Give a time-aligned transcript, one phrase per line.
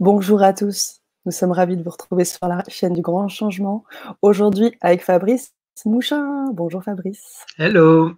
[0.00, 1.00] Bonjour à tous.
[1.26, 3.84] Nous sommes ravis de vous retrouver sur la chaîne du Grand Changement.
[4.22, 5.52] Aujourd'hui avec Fabrice
[5.84, 6.50] Mouchin.
[6.52, 7.44] Bonjour Fabrice.
[7.58, 8.12] Hello.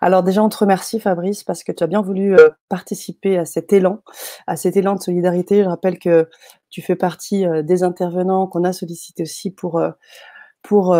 [0.00, 3.44] Alors déjà, on te remercie Fabrice parce que tu as bien voulu euh, participer à
[3.44, 4.00] cet élan,
[4.46, 5.62] à cet élan de solidarité.
[5.62, 6.28] Je rappelle que
[6.68, 9.90] tu fais partie euh, des intervenants qu'on a sollicités aussi pour, euh,
[10.62, 10.96] pour,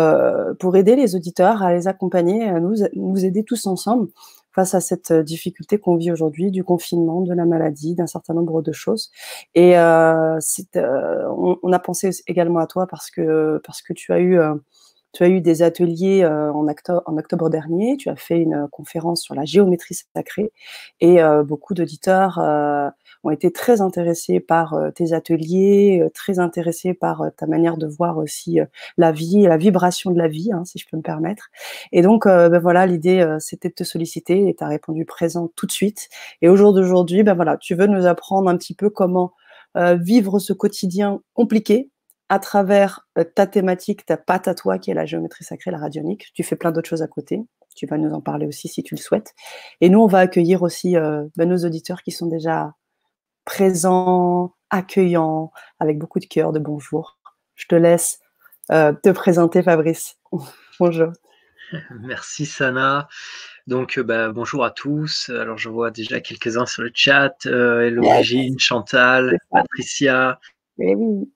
[0.59, 4.07] pour aider les auditeurs, à les accompagner, à nous, nous aider tous ensemble
[4.53, 8.61] face à cette difficulté qu'on vit aujourd'hui, du confinement, de la maladie, d'un certain nombre
[8.61, 9.11] de choses.
[9.55, 10.39] Et euh,
[10.75, 14.39] euh, on, on, a pensé également à toi parce que parce que tu as eu
[14.39, 14.55] euh,
[15.13, 18.67] tu as eu des ateliers euh, en, octobre, en, octobre, dernier, tu as fait une
[18.71, 20.51] conférence sur la géométrie sacrée
[21.01, 22.89] et euh, beaucoup d'auditeurs euh,
[23.23, 28.59] ont été très intéressés par tes ateliers, très intéressés par ta manière de voir aussi
[28.97, 31.49] la vie, la vibration de la vie, hein, si je peux me permettre.
[31.91, 35.67] Et donc, ben voilà, l'idée, c'était de te solliciter et tu as répondu présent tout
[35.67, 36.09] de suite.
[36.41, 39.33] Et au jour d'aujourd'hui, ben voilà, tu veux nous apprendre un petit peu comment
[39.75, 41.90] vivre ce quotidien compliqué
[42.31, 45.77] à travers euh, ta thématique, ta patte à toi, qui est la géométrie sacrée, la
[45.77, 46.31] radionique.
[46.33, 47.41] Tu fais plein d'autres choses à côté.
[47.75, 49.33] Tu vas nous en parler aussi si tu le souhaites.
[49.81, 52.73] Et nous, on va accueillir aussi euh, ben, nos auditeurs qui sont déjà
[53.43, 55.51] présents, accueillants,
[55.81, 57.19] avec beaucoup de cœur, de bonjour.
[57.55, 58.19] Je te laisse
[58.71, 60.15] euh, te présenter, Fabrice.
[60.79, 61.11] bonjour.
[61.99, 63.09] Merci, Sana.
[63.67, 65.27] Donc, bah, bonjour à tous.
[65.27, 67.35] Alors, je vois déjà quelques-uns sur le chat.
[67.45, 70.39] Hello, Régine, Chantal, Patricia.
[70.79, 71.29] Eh oui.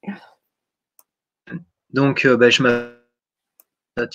[1.95, 4.09] Donc, euh, bah, je m'appelle.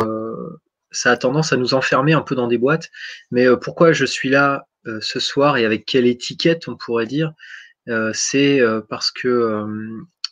[0.00, 0.58] Euh,
[0.90, 2.90] ça a tendance à nous enfermer un peu dans des boîtes.
[3.30, 4.68] Mais euh, pourquoi je suis là
[5.00, 7.32] ce soir et avec quelle étiquette on pourrait dire
[8.12, 9.64] C'est parce que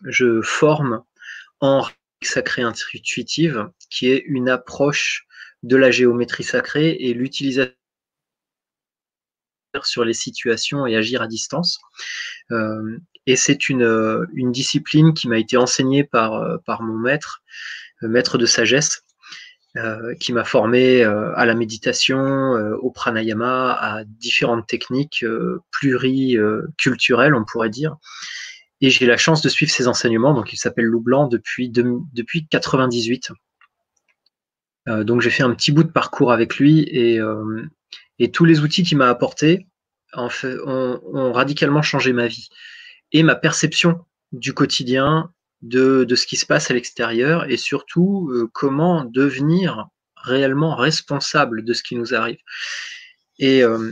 [0.05, 1.03] je forme
[1.61, 1.89] en
[2.21, 5.27] sacrée intuitive, qui est une approche
[5.63, 7.73] de la géométrie sacrée et l'utilisation
[9.83, 11.81] sur les situations et agir à distance.
[12.51, 16.99] Euh, et c'est une, euh, une, discipline qui m'a été enseignée par, euh, par mon
[16.99, 17.43] maître,
[18.03, 19.03] maître de sagesse,
[20.21, 25.25] qui m'a formé à la méditation, au pranayama, à différentes techniques
[25.71, 27.97] pluriculturelles, on pourrait dire.
[28.83, 30.35] Et j'ai la chance de suivre ses enseignements.
[30.35, 33.31] Donc, il s'appelle Lou Blanc depuis, depuis 98.
[34.89, 37.19] donc, j'ai fait un petit bout de parcours avec lui et,
[38.23, 39.67] et tous les outils qu'il m'a apportés
[40.15, 42.49] ont, radicalement changé ma vie
[43.11, 43.99] et ma perception
[44.31, 50.77] du quotidien, de, ce qui se passe à l'extérieur et surtout euh, comment devenir réellement
[50.77, 52.39] responsable de ce qui nous arrive.
[53.41, 53.91] Et, euh,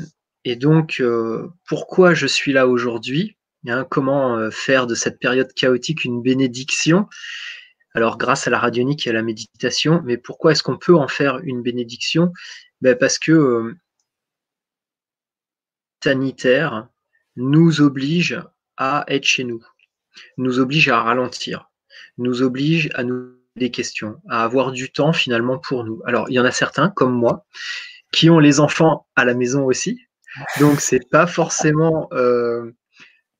[0.56, 3.36] donc, euh, pourquoi je suis là aujourd'hui
[3.66, 7.08] hein, Comment faire de cette période chaotique une bénédiction?
[7.94, 11.08] Alors grâce à la radionique et à la méditation, mais pourquoi est-ce qu'on peut en
[11.08, 12.32] faire une bénédiction?
[12.80, 13.74] Ben Parce que
[17.36, 18.42] nous oblige
[18.76, 19.64] à être chez nous,
[20.36, 21.70] nous oblige à ralentir,
[22.18, 26.00] nous oblige à nous des questions, à avoir du temps finalement pour nous.
[26.06, 27.46] Alors, il y en a certains, comme moi,
[28.12, 30.00] qui ont les enfants à la maison aussi.
[30.60, 32.70] Donc, c'est pas forcément euh,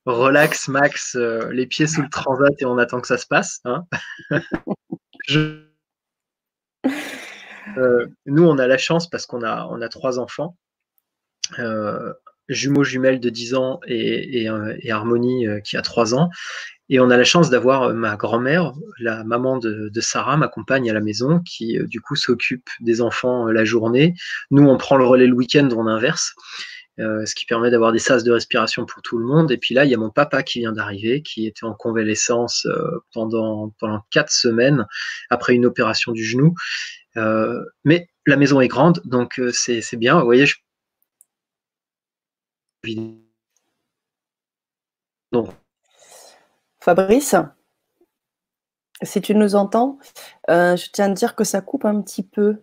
[0.04, 3.60] relax, max, euh, les pieds sous le transat et on attend que ça se passe.
[3.65, 3.87] Hein.
[7.76, 10.56] Euh, nous, on a la chance parce qu'on a, on a trois enfants
[12.50, 16.28] jumeaux jumelles de 10 ans et, euh, Harmonie euh, qui a 3 ans.
[16.88, 20.91] Et on a la chance d'avoir euh, ma grand-mère, la maman de, Sarah, ma compagne
[20.91, 24.15] à la maison, qui du coup s'occupe des enfants la journée.
[24.50, 26.34] Nous, on prend le relais le week-end, on inverse.
[26.99, 29.53] ce qui permet d'avoir des sas de respiration pour tout le monde.
[29.53, 32.67] Et puis là, il y a mon papa qui vient d'arriver, qui était en convalescence
[33.15, 34.87] pendant, pendant quatre semaines
[35.31, 36.55] après une opération du genou.
[37.84, 40.19] mais la maison est grande, donc c'est bien.
[40.19, 40.56] Vous voyez, je
[46.81, 47.37] Fabrice,
[49.03, 49.99] si tu nous entends,
[50.49, 52.63] euh, je tiens à dire que ça coupe un petit peu.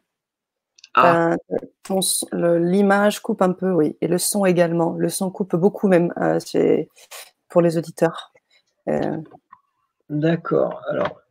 [0.96, 1.36] Ah.
[2.34, 4.94] L'image coupe un peu, oui, et le son également.
[4.94, 6.40] Le son coupe beaucoup même euh,
[7.50, 8.34] pour les auditeurs.
[8.90, 9.18] Euh.
[10.10, 10.82] D'accord.
[10.90, 11.22] Alors,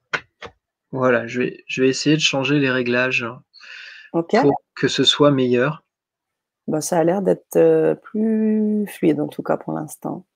[0.92, 3.26] voilà, je vais, je vais essayer de changer les réglages
[4.12, 5.85] pour que ce soit meilleur.
[6.66, 10.26] Bah, ça a l'air d'être euh, plus fluide, en tout cas pour l'instant.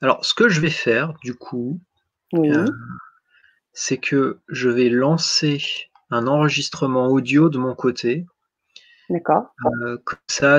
[0.00, 1.80] Alors, ce que je vais faire, du coup,
[2.34, 2.66] euh,
[3.72, 5.62] c'est que je vais lancer
[6.10, 8.26] un enregistrement audio de mon côté.
[9.08, 9.54] D'accord.
[9.82, 10.58] Euh, comme ça,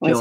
[0.00, 0.12] oui,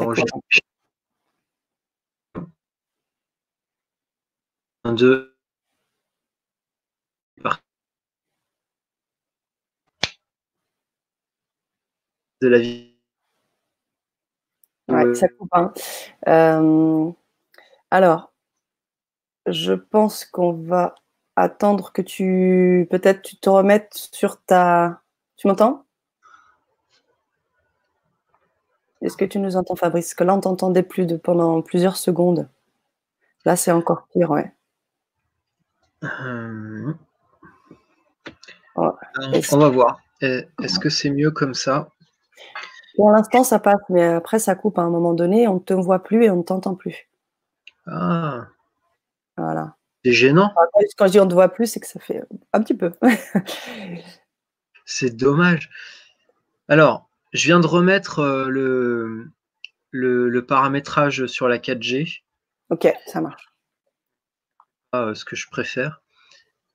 [4.84, 5.37] un, deux,
[12.42, 12.94] de la vie.
[14.90, 15.50] Ouais, ça coupe.
[15.52, 15.74] Hein.
[16.28, 17.12] Euh,
[17.92, 18.32] alors,
[19.46, 20.96] je pense qu'on va
[21.36, 25.02] attendre que tu peut-être tu te remettes sur ta.
[25.36, 25.86] Tu m'entends?
[29.02, 30.06] Est-ce que tu nous entends, Fabrice?
[30.08, 32.50] Parce que là, on t'entendait plus de, pendant plusieurs secondes.
[33.46, 34.52] Là, c'est encore pire, ouais.
[36.04, 36.94] Euh,
[38.76, 40.00] on va voir.
[40.22, 41.90] Est-ce que c'est mieux comme ça?
[42.96, 45.48] Pour l'instant, ça passe, mais après, ça coupe à un moment donné.
[45.48, 47.08] On ne te voit plus et on ne t'entend plus.
[47.86, 48.48] Ah.
[49.38, 49.76] Voilà.
[50.04, 50.52] C'est gênant.
[50.98, 52.24] Quand je dis on ne te voit plus, c'est que ça fait
[52.54, 52.92] un petit peu.
[54.86, 55.70] c'est dommage.
[56.68, 59.32] Alors, je viens de remettre euh, le,
[59.92, 62.24] le, paramétrage sur la 4G.
[62.70, 63.54] Ok, ça marche.
[64.92, 66.02] Ah, ce que je préfère.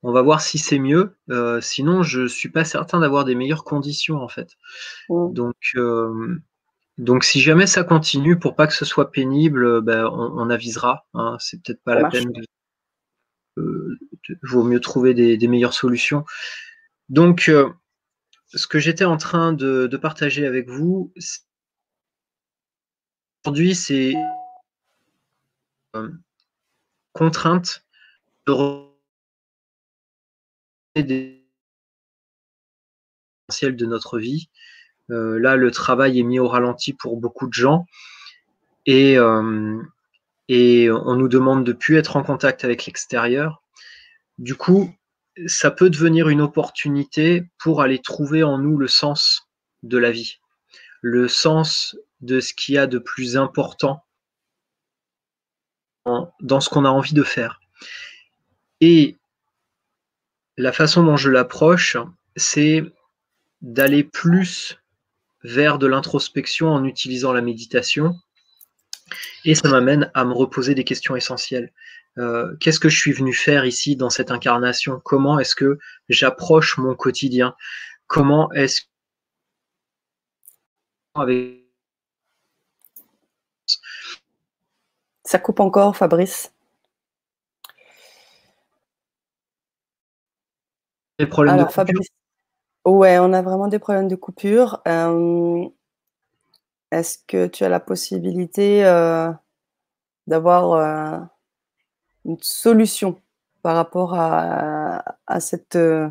[0.02, 1.16] On va voir si c'est mieux.
[1.30, 4.56] Euh, sinon, je ne suis pas certain d'avoir des meilleures conditions en fait.
[5.08, 5.32] Mm.
[5.32, 6.40] Donc, euh,
[6.98, 11.06] donc, si jamais ça continue, pour pas que ce soit pénible, ben, on, avisera.
[11.14, 11.36] Hein.
[11.40, 12.32] C'est peut-être pas la peine.
[12.32, 13.98] De,
[14.42, 16.24] vaut mieux trouver des, des meilleures solutions.
[17.08, 17.50] Donc,
[18.54, 21.12] ce que j'étais en train de, partager avec vous
[23.44, 24.14] aujourd'hui, c'est
[25.96, 26.10] euh,
[27.12, 27.84] contrainte
[28.46, 28.91] de
[30.94, 31.42] des
[33.62, 34.48] de notre vie.
[35.10, 37.84] Euh, là, le travail est mis au ralenti pour beaucoup de gens
[38.86, 39.78] et, euh,
[40.48, 43.62] et on nous demande de plus être en contact avec l'extérieur.
[44.38, 44.90] Du coup,
[45.46, 49.50] ça peut devenir une opportunité pour aller trouver en nous le sens
[49.82, 50.40] de la vie,
[51.02, 54.04] le sens de ce qu'il y a de plus important
[56.40, 57.60] dans ce qu'on a envie de faire.
[58.80, 59.18] Et
[60.56, 61.96] la façon dont je l'approche,
[62.36, 62.84] c'est
[63.60, 64.78] d'aller plus
[65.44, 68.16] vers de l'introspection en utilisant la méditation.
[69.44, 71.72] Et ça m'amène à me reposer des questions essentielles.
[72.18, 75.00] Euh, qu'est-ce que je suis venu faire ici dans cette incarnation?
[75.04, 75.78] Comment est-ce que
[76.08, 77.54] j'approche mon quotidien?
[78.06, 78.82] Comment est-ce
[81.14, 81.62] avec
[85.24, 86.52] Ça coupe encore, Fabrice?
[91.22, 92.00] Des problèmes de coupure?
[92.84, 94.82] Ouais, on a vraiment des problèmes de coupure.
[94.88, 95.64] Euh,
[96.90, 99.30] est-ce que tu as la possibilité euh,
[100.26, 101.30] d'avoir
[102.24, 103.20] une solution
[103.62, 106.08] par rapport à, cette, euh,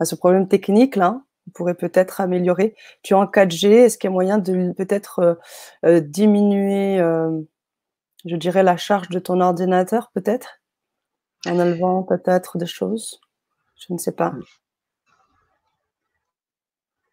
[0.00, 1.22] à ce problème technique là?
[1.46, 2.74] On pourrait peut-être améliorer.
[3.02, 5.34] Tu es en 4G, est-ce qu'il y a moyen de peut-être euh,
[5.84, 6.98] euh, diminuer,
[8.24, 10.60] je dirais, la charge de ton ordinateur, peut-être?
[11.46, 13.20] En enlevant peut-être des choses?
[13.86, 14.34] Je ne sais pas.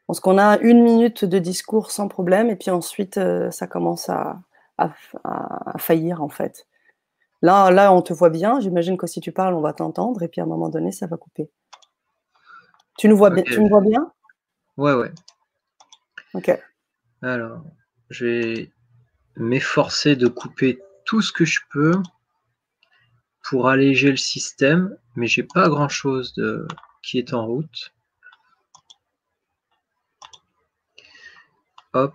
[0.07, 3.19] Parce qu'on a une minute de discours sans problème, et puis ensuite,
[3.51, 4.41] ça commence à,
[4.77, 6.67] à, faillir, en fait.
[7.41, 8.59] Là, là, on te voit bien.
[8.59, 10.21] J'imagine que si tu parles, on va t'entendre.
[10.23, 11.49] Et puis à un moment donné, ça va couper.
[12.97, 14.11] Tu nous vois, bien, tu me vois bien?
[14.77, 15.11] Ouais, ouais.
[16.33, 16.51] Ok.
[17.21, 17.63] Alors,
[18.09, 18.71] je vais
[19.35, 21.95] m'efforcer de couper tout ce que je peux
[23.43, 26.67] pour alléger le système, mais j'ai pas grand chose de...
[27.01, 27.93] qui est en route.
[31.93, 32.13] Hop.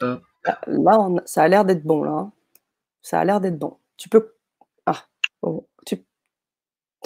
[0.00, 0.22] Hop.
[0.66, 2.12] Là, ça a l'air d'être bon, là.
[2.12, 2.32] Hein.
[3.02, 3.78] Ça a l'air d'être bon.
[3.96, 4.34] Tu peux.
[4.86, 5.04] Ah,
[5.42, 6.04] oh, tu...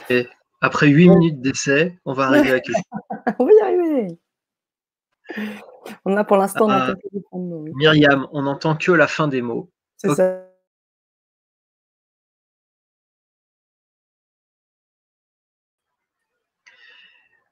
[0.09, 0.29] Et
[0.61, 2.81] après 8 minutes d'essai, on va arriver à quelque
[3.39, 4.19] On va y arriver.
[6.05, 6.69] On a pour l'instant.
[6.71, 6.95] Ah,
[7.33, 9.71] Myriam, on n'entend que la fin des mots.
[9.97, 10.52] C'est ça.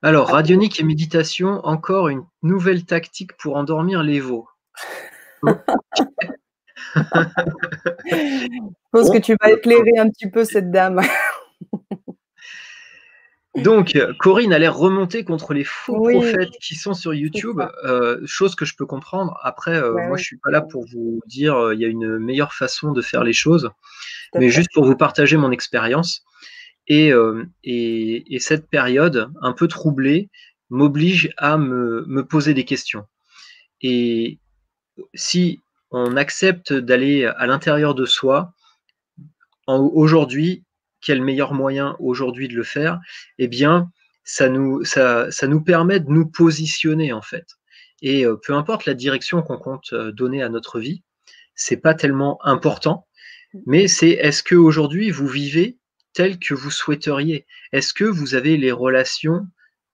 [0.02, 4.48] Alors, radionique et méditation, encore une nouvelle tactique pour endormir les veaux.
[5.42, 5.52] Je
[8.92, 11.02] pense que tu vas éclairer un petit peu cette dame.
[13.56, 18.54] Donc, Corinne a l'air remontée contre les faux prophètes qui sont sur YouTube, euh, chose
[18.54, 19.36] que je peux comprendre.
[19.42, 21.84] Après, euh, moi, je ne suis pas là pour vous dire qu'il euh, il y
[21.84, 23.70] a une meilleure façon de faire les choses,
[24.34, 26.24] mais juste pour vous partager mon expérience.
[26.92, 27.12] Et,
[27.62, 30.28] et, cette période un peu troublée
[30.70, 33.06] m'oblige à me, me, poser des questions.
[33.80, 34.40] Et
[35.14, 35.60] si
[35.92, 38.52] on accepte d'aller à l'intérieur de soi,
[39.68, 40.64] aujourd'hui,
[41.00, 43.00] quel meilleur moyen aujourd'hui de le faire?
[43.38, 43.90] Eh bien,
[44.24, 47.46] ça nous, ça, nous permet de nous positionner en fait.
[48.02, 51.02] Et euh, peu importe la direction qu'on compte euh, donner à notre vie,
[51.54, 53.06] c'est pas tellement important,
[53.66, 55.76] mais c'est est-ce que aujourd'hui vous vivez
[56.12, 59.46] tel que vous souhaiteriez Est-ce que vous avez les relations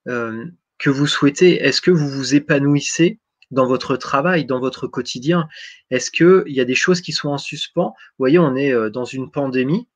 [0.08, 0.44] euh,
[0.78, 1.62] que vous souhaitez?
[1.62, 3.18] Est-ce que vous vous épanouissez
[3.50, 5.48] dans votre travail, dans votre quotidien?
[5.90, 7.90] Est-ce qu'il y a des choses qui sont en suspens?
[7.90, 9.88] Vous voyez, on est euh, dans une pandémie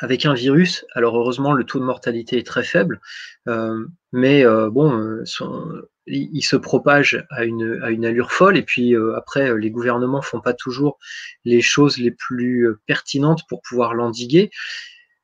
[0.00, 0.86] avec un virus.
[0.94, 3.00] Alors heureusement, le taux de mortalité est très faible,
[3.48, 5.24] euh, mais bon,
[6.06, 8.56] il, se propage à une, à une allure folle.
[8.56, 10.98] Et puis après, les gouvernements font pas toujours
[11.44, 14.52] les choses les plus pertinentes pour pouvoir l'endiguer.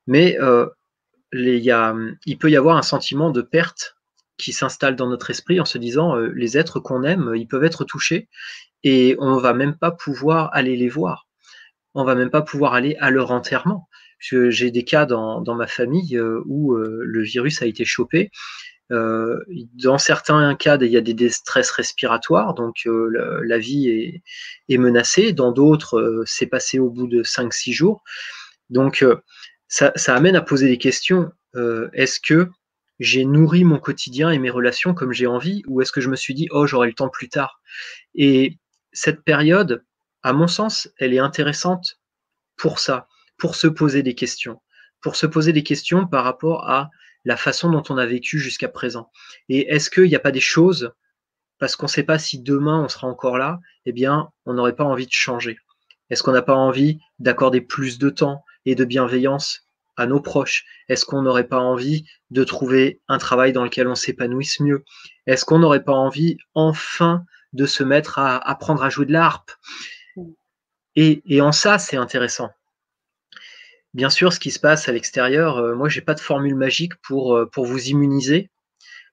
[0.07, 1.95] Mais a,
[2.25, 3.97] il peut y avoir un sentiment de perte
[4.37, 7.63] qui s'installe dans notre esprit en se disant euh, les êtres qu'on aime, ils peuvent
[7.63, 8.29] être touchés
[8.83, 11.27] et on va même pas pouvoir aller les voir.
[11.95, 13.89] On va même pas pouvoir aller à leur enterrement.
[14.19, 18.31] J'ai des cas dans, ma famille euh, où euh, le virus a été chopé.
[18.89, 24.23] dans certains cas, il y a des stress respiratoires, donc la, vie est,
[24.69, 25.33] est, menacée.
[25.33, 28.03] Dans d'autres, c'est passé au bout de 5-6 jours.
[28.69, 29.03] Donc,
[29.67, 31.31] ça, amène à poser des questions.
[31.93, 32.49] Est-ce que
[32.99, 36.15] j'ai nourri mon quotidien et mes relations comme j'ai envie, ou est-ce que je me
[36.15, 37.61] suis dit, oh, j'aurai le temps plus tard?
[38.15, 38.57] Et
[38.91, 39.83] cette période,
[40.23, 41.99] à mon sens, elle est intéressante
[42.55, 43.07] pour ça,
[43.37, 44.61] pour se poser des questions,
[45.01, 46.89] pour se poser des questions par rapport à
[47.23, 49.11] la façon dont on a vécu jusqu'à présent.
[49.49, 50.91] Et est-ce qu'il n'y a pas des choses,
[51.59, 54.75] parce qu'on ne sait pas si demain on sera encore là, eh bien, on n'aurait
[54.75, 55.59] pas envie de changer?
[56.09, 59.61] Est-ce qu'on n'a pas envie d'accorder plus de temps et de bienveillance
[59.95, 63.95] à nos proches Est-ce qu'on n'aurait pas envie de trouver un travail dans lequel on
[63.95, 64.83] s'épanouisse mieux?
[65.25, 69.51] Est-ce qu'on n'aurait pas envie enfin de se mettre à apprendre à jouer de l'harpe?
[70.95, 72.49] Et, et, en ça, c'est intéressant.
[73.93, 76.95] Bien sûr, ce qui se passe à l'extérieur, euh, moi, j'ai pas de formule magique
[77.01, 78.49] pour, euh, pour vous immuniser,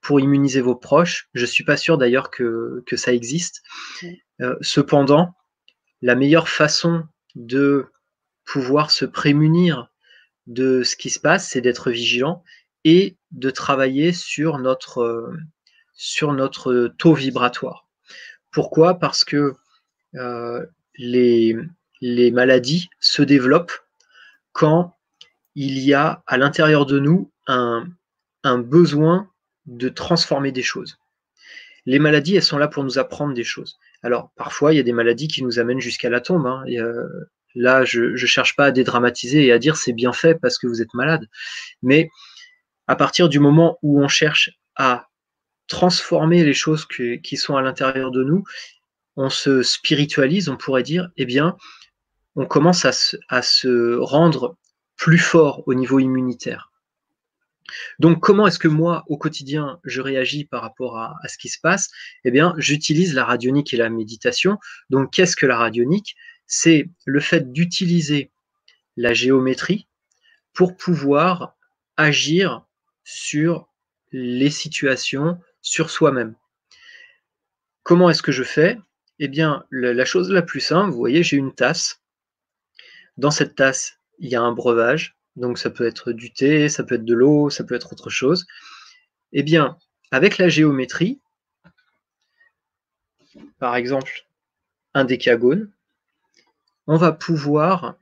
[0.03, 1.29] pour immuniser vos proches.
[1.35, 3.63] Je suis pas sûr d'ailleurs que, que ça existe.
[4.41, 5.33] Euh, cependant,
[6.03, 7.05] la meilleure façon
[7.37, 7.87] de
[8.45, 9.89] pouvoir se prémunir
[10.47, 12.43] de ce qui se passe, c'est d'être vigilant
[12.85, 15.37] et de travailler sur notre, euh,
[15.95, 17.89] sur notre taux vibratoire.
[18.53, 18.99] Pourquoi?
[18.99, 19.55] Parce que
[20.15, 20.65] euh,
[20.97, 21.57] les,
[22.01, 23.73] les maladies se développent
[24.53, 24.97] quand
[25.55, 27.87] il y a à l'intérieur de nous un,
[28.43, 29.31] un, besoin
[29.67, 30.99] de transformer des choses.
[31.87, 33.79] Les maladies, elles sont là pour nous apprendre des choses.
[34.03, 36.47] Alors, parfois, il y a des maladies qui nous amènent jusqu'à la tombe.
[36.47, 36.65] Hein.
[37.55, 40.67] Là, je ne cherche pas à dédramatiser et à dire c'est bien fait parce que
[40.67, 41.29] vous êtes malade.
[41.83, 42.11] Mais
[42.87, 45.09] à partir du moment où on cherche à
[45.67, 48.45] transformer les choses qui sont à l'intérieur de nous,
[49.17, 51.57] on se spiritualise, on pourrait dire, eh bien,
[52.37, 54.57] on commence à se, rendre
[54.97, 56.71] plus fort au niveau immunitaire.
[57.99, 61.49] Donc, comment est-ce que moi, au quotidien, je réagis par rapport à, à ce qui
[61.49, 61.89] se passe?
[62.25, 64.59] Eh bien, j'utilise la radionique et la méditation.
[64.91, 66.15] Donc, qu'est-ce que la radionique?
[66.47, 68.31] C'est le fait d'utiliser
[68.97, 69.87] la géométrie
[70.53, 71.57] pour pouvoir
[71.97, 72.65] agir
[73.03, 73.69] sur
[74.13, 76.35] les situations, sur soi-même.
[77.83, 78.79] Comment est-ce que je fais?
[79.19, 82.01] Eh bien, la chose la plus simple, vous voyez, j'ai une tasse.
[83.17, 85.17] Dans cette tasse, il y a un breuvage.
[85.37, 88.11] Donc ça peut être du thé, ça peut être de l'eau, ça peut être autre
[88.11, 88.47] chose.
[89.33, 89.77] Eh bien,
[90.11, 91.21] avec la géométrie,
[93.59, 94.27] par exemple,
[94.95, 95.73] un décagone,
[96.87, 97.97] on va pouvoir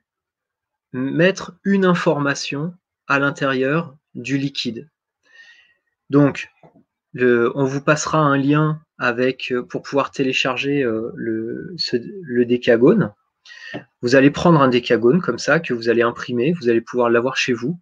[0.91, 2.73] mettre une information
[3.07, 4.89] à l'intérieur du liquide.
[6.09, 6.49] Donc,
[7.15, 11.75] on vous passera un lien euh, pour pouvoir télécharger euh, le,
[12.21, 13.11] le décagone.
[14.01, 17.35] Vous allez prendre un décagone comme ça que vous allez imprimer, vous allez pouvoir l'avoir
[17.35, 17.79] chez vous.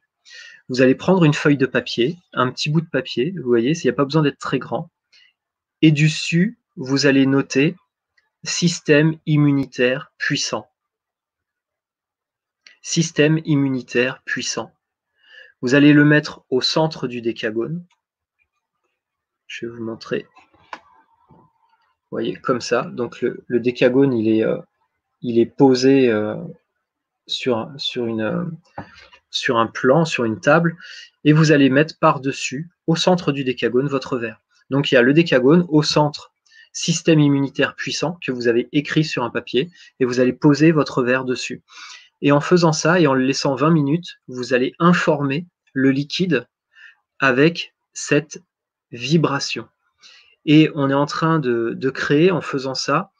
[0.70, 3.82] Vous allez prendre une feuille de papier, un petit bout de papier, vous voyez, il
[3.84, 4.90] n'y a pas besoin d'être très grand.
[5.82, 7.76] Et dessus, vous allez noter
[8.44, 10.71] système immunitaire puissant
[12.82, 14.72] système immunitaire puissant.
[15.62, 17.86] Vous allez le mettre au centre du décagone.
[19.48, 20.28] Je vais vous montrer.
[21.32, 22.84] Vous voyez, comme ça.
[22.84, 26.46] Donc le, décagone, il est, euh, posé euh, euh,
[29.30, 30.76] sur un plan, sur une table,
[31.24, 34.42] et vous allez mettre par-dessus, au centre du décagone, votre verre.
[34.70, 36.34] Donc il y a le décagone au centre,
[36.74, 39.70] système immunitaire puissant, que vous avez écrit sur un papier,
[40.00, 41.62] et vous allez poser votre verre dessus.
[42.22, 46.48] Et en faisant ça et en le laissant 20 minutes, vous allez informer le liquide
[47.20, 48.42] avec cette
[48.92, 49.68] vibration.
[50.46, 53.12] Et on est en train de, créer, en faisant ça,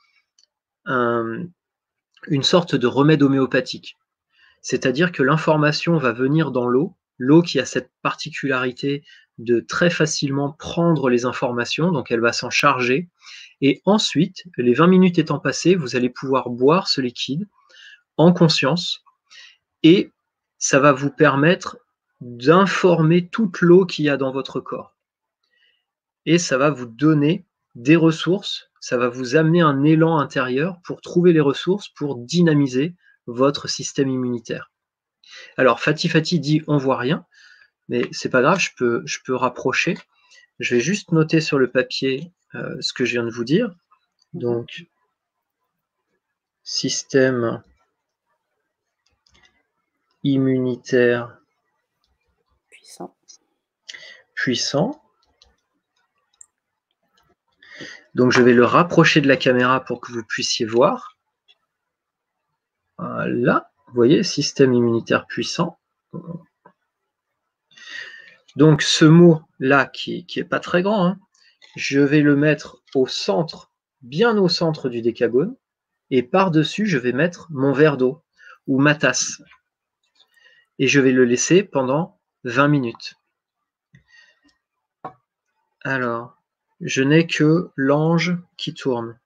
[0.86, 3.98] une sorte de remède homéopathique.
[4.62, 9.04] C'est-à-dire que l'information va venir dans l'eau, l'eau qui a cette particularité
[9.38, 13.10] de très facilement prendre les informations, donc elle va s'en charger.
[13.62, 17.48] Et ensuite, les 20 minutes étant passées, vous allez pouvoir boire ce liquide
[18.18, 19.04] en conscience
[19.84, 20.12] et
[20.58, 21.78] ça va vous permettre
[22.20, 24.96] d'informer toute l'eau qu'il y a dans votre corps.
[26.26, 31.02] et ça va vous donner des ressources, ça va vous amener un élan intérieur pour
[31.02, 34.72] trouver les ressources pour dynamiser votre système immunitaire.
[35.58, 37.26] Alors Fatih Fatih dit on voit rien,
[37.90, 39.98] mais c'est pas grave, je peux, je peux rapprocher.
[40.60, 43.74] Je vais juste noter sur le papier euh, ce que je viens de vous dire.
[44.34, 44.86] Donc,
[46.64, 47.64] système
[50.24, 51.38] immunitaire
[52.70, 53.16] puissant.
[54.36, 55.02] puissant.
[58.14, 61.18] Donc je vais le rapprocher de la caméra pour que vous puissiez voir.
[62.98, 65.80] Voilà, vous voyez, système immunitaire puissant.
[68.56, 71.20] Donc ce mot-là, qui n'est pas très grand, hein,
[71.76, 75.56] je vais le mettre au centre, bien au centre du décagone,
[76.10, 78.22] et par-dessus, je vais mettre mon verre d'eau
[78.68, 79.42] ou ma tasse.
[80.82, 83.14] Et je vais le laisser pendant 20 minutes.
[85.84, 86.36] Alors,
[86.80, 89.20] je n'ai que l'ange qui tourne.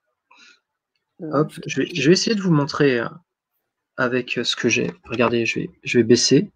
[1.22, 3.08] Hop, je vais, essayer de vous montrer euh,
[3.96, 4.92] avec ce que j'ai.
[5.04, 6.52] Regardez, je vais, je vais baisser.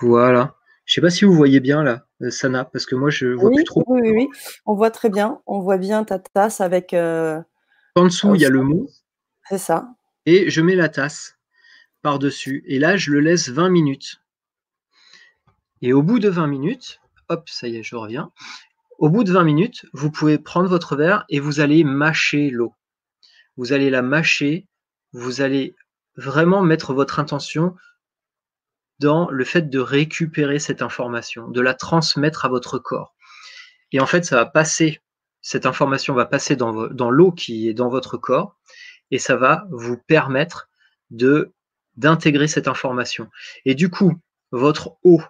[0.00, 0.54] Voilà.
[0.84, 3.26] Je ne sais pas si vous voyez bien là, euh, Sana, parce que moi je
[3.26, 3.82] vois plus trop.
[3.88, 4.28] Oui, oui, oui,
[4.64, 5.42] on voit très bien.
[5.44, 6.94] On voit bien ta tasse avec.
[6.94, 7.42] Euh,
[7.96, 8.88] en dessous, il y a le mot.
[9.48, 9.88] C'est ça.
[10.24, 11.35] Et je mets la tasse
[12.02, 12.64] par-dessus.
[12.66, 14.22] Et là, je le laisse 20 minutes.
[15.82, 18.32] Et au bout de 20 minutes, hop, ça y est, je reviens.
[18.98, 22.74] Au bout de 20 minutes, vous pouvez prendre votre verre et vous allez mâcher l'eau.
[23.56, 24.66] Vous allez la mâcher,
[25.12, 25.74] vous allez
[26.16, 27.74] vraiment mettre votre intention
[28.98, 33.14] dans le fait de récupérer cette information, de la transmettre à votre corps.
[33.92, 35.00] Et en fait, ça va passer,
[35.42, 38.56] cette information va passer dans, dans l'eau qui est dans votre corps
[39.10, 40.68] et ça va vous permettre
[41.10, 41.52] de
[41.96, 43.30] d'intégrer cette information.
[43.64, 44.14] Et du coup,
[44.50, 45.22] votre eau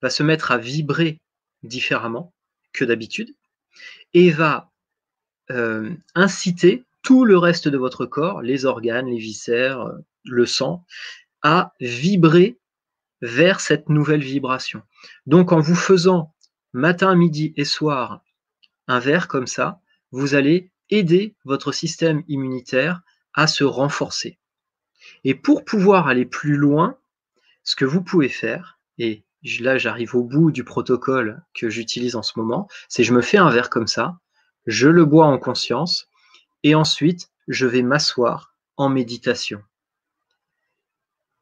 [0.00, 1.20] va se mettre à vibrer
[1.62, 2.32] différemment
[2.72, 3.34] que d'habitude
[4.14, 4.70] et va
[5.50, 9.90] euh, inciter tout le reste de votre corps, les organes, les viscères,
[10.24, 10.84] le sang,
[11.42, 12.58] à vibrer
[13.20, 14.82] vers cette nouvelle vibration.
[15.26, 16.32] Donc en vous faisant
[16.72, 18.22] matin, midi et soir
[18.88, 23.00] un verre comme ça, vous allez aider votre système immunitaire
[23.34, 24.38] à se renforcer.
[25.24, 26.96] Et pour pouvoir aller plus loin,
[27.64, 29.24] ce que vous pouvez faire, et
[29.60, 33.38] là j'arrive au bout du protocole que j'utilise en ce moment, c'est je me fais
[33.38, 34.18] un verre comme ça,
[34.66, 36.08] je le bois en conscience,
[36.62, 39.62] et ensuite je vais m'asseoir en méditation.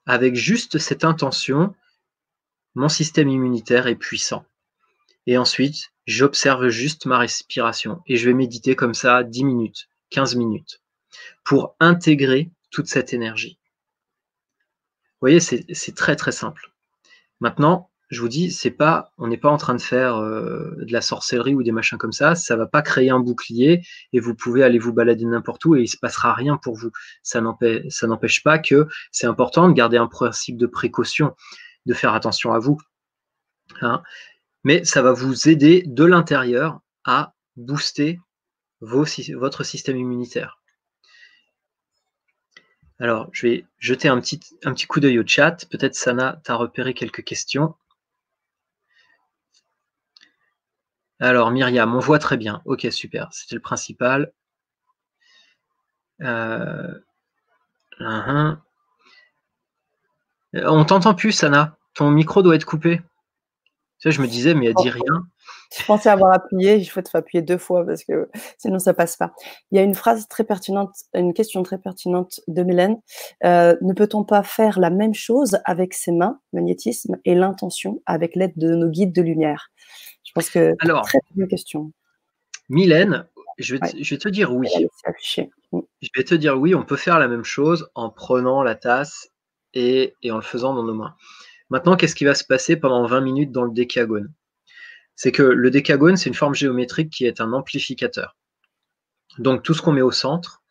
[0.07, 1.75] Avec juste cette intention,
[2.75, 4.45] mon système immunitaire est puissant.
[5.27, 10.37] Et ensuite, j'observe juste ma respiration et je vais méditer comme ça 10 minutes, 15
[10.37, 10.81] minutes,
[11.45, 13.59] pour intégrer toute cette énergie.
[15.21, 16.73] Vous voyez, c'est très très simple.
[17.41, 20.93] Maintenant, je vous dis, c'est pas, on n'est pas en train de faire euh, de
[20.93, 22.35] la sorcellerie ou des machins comme ça.
[22.35, 25.83] Ça va pas créer un bouclier et vous pouvez aller vous balader n'importe où et
[25.83, 26.91] il se passera rien pour vous.
[27.23, 31.37] Ça n'empêche pas que c'est important de garder un principe de précaution,
[31.87, 32.79] de faire attention à vous.
[33.81, 34.03] Hein.
[34.65, 38.19] Mais ça va vous aider de l'intérieur à booster
[38.81, 40.60] votre système immunitaire.
[43.01, 45.65] Alors, je vais jeter un petit, coup d'œil au chat.
[45.71, 47.75] Peut-être Sana t'a repéré quelques questions.
[51.19, 52.61] Alors, Myriam, on voit très bien.
[52.67, 53.33] Ok, super.
[53.33, 54.33] C'était le principal.
[56.21, 56.93] Euh,
[58.01, 58.59] uh-huh.
[60.55, 61.79] On t'entend plus, Sana.
[61.95, 63.01] Ton micro doit être coupé.
[64.01, 65.27] Tu je me disais, mais elle dit rien.
[65.79, 69.17] Je pensais avoir appuyé, il faut te appuyer deux fois parce que sinon ça passe
[69.17, 69.33] pas.
[69.71, 73.01] Il y a une phrase très pertinente, une question très pertinente de Mélène.
[73.45, 78.35] Euh, ne peut-on pas faire la même chose avec ses mains, magnétisme, et l'intention avec
[78.35, 79.71] l'aide de nos guides de lumière?
[80.25, 81.93] Je pense que Alors, très bonne question.
[82.69, 83.27] Mylène,
[83.59, 83.81] je vais,
[84.19, 84.69] te, dire oui.
[85.73, 85.81] Mm.
[86.01, 89.29] Je vais te dire oui, on peut faire la même chose en prenant la tasse
[89.75, 91.15] et, en le faisant dans nos mains.
[91.71, 94.33] Maintenant, qu'est-ce qui va se passer pendant 20 minutes dans le décagone?
[95.15, 98.37] C'est que le décagone, c'est une forme géométrique qui est un amplificateur.
[99.39, 100.63] Donc tout ce qu'on met au centre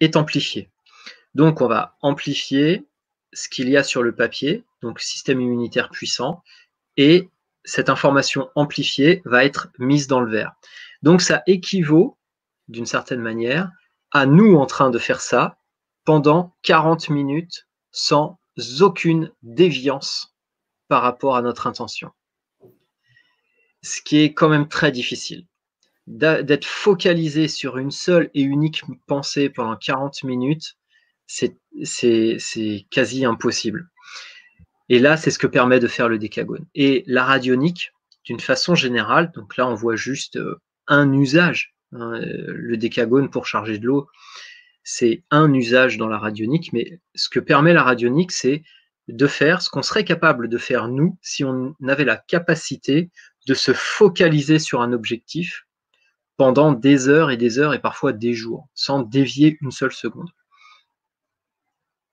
[0.00, 0.70] est amplifié.
[1.34, 2.86] Donc on va amplifier
[3.32, 6.42] ce qu'il y a sur le papier, donc système immunitaire puissant,
[6.96, 7.28] et
[7.64, 10.52] cette information amplifiée va être mise dans le verre.
[11.02, 12.18] Donc ça équivaut,
[12.68, 13.70] d'une certaine manière,
[14.10, 15.58] à nous en train de faire ça
[16.04, 18.40] pendant 40 minutes sans
[18.80, 20.34] aucune déviance
[20.88, 22.10] par rapport à notre intention.
[23.82, 25.46] Ce qui est quand même très difficile.
[26.06, 30.76] D'être focalisé sur une seule et unique pensée pendant 40 minutes,
[31.26, 31.58] c'est
[32.90, 33.90] quasi impossible.
[34.88, 36.66] Et là, c'est ce que permet de faire le décagone.
[36.74, 37.92] Et la radionique,
[38.24, 43.46] d'une façon générale, donc là on voit juste euh, un usage, hein, le décagone pour
[43.46, 44.08] charger de l'eau,
[44.90, 48.62] c'est un usage dans la radionique, mais ce que permet la radionique, c'est
[49.08, 53.10] de faire ce qu'on serait capable de faire nous si on avait la capacité
[53.46, 55.66] de se focaliser sur un objectif
[56.38, 60.30] pendant des heures et des heures et parfois des jours, sans dévier une seule seconde.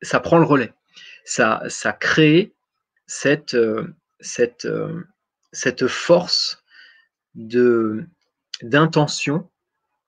[0.02, 0.74] Ça prend le relais.
[1.24, 2.54] Ça, crée
[3.08, 3.96] cette, euh,
[4.66, 6.62] euh, force
[8.62, 9.50] d'intention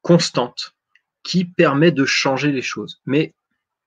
[0.02, 0.77] constante
[1.28, 3.02] qui permet de changer les choses.
[3.06, 3.36] Mais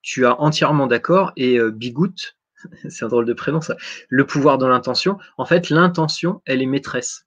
[0.02, 2.36] tu as entièrement d'accord, et euh, Bigout,
[2.90, 3.76] c'est un drôle de prénom ça,
[4.10, 7.26] le pouvoir de l'intention, en fait, l'intention, elle est maîtresse.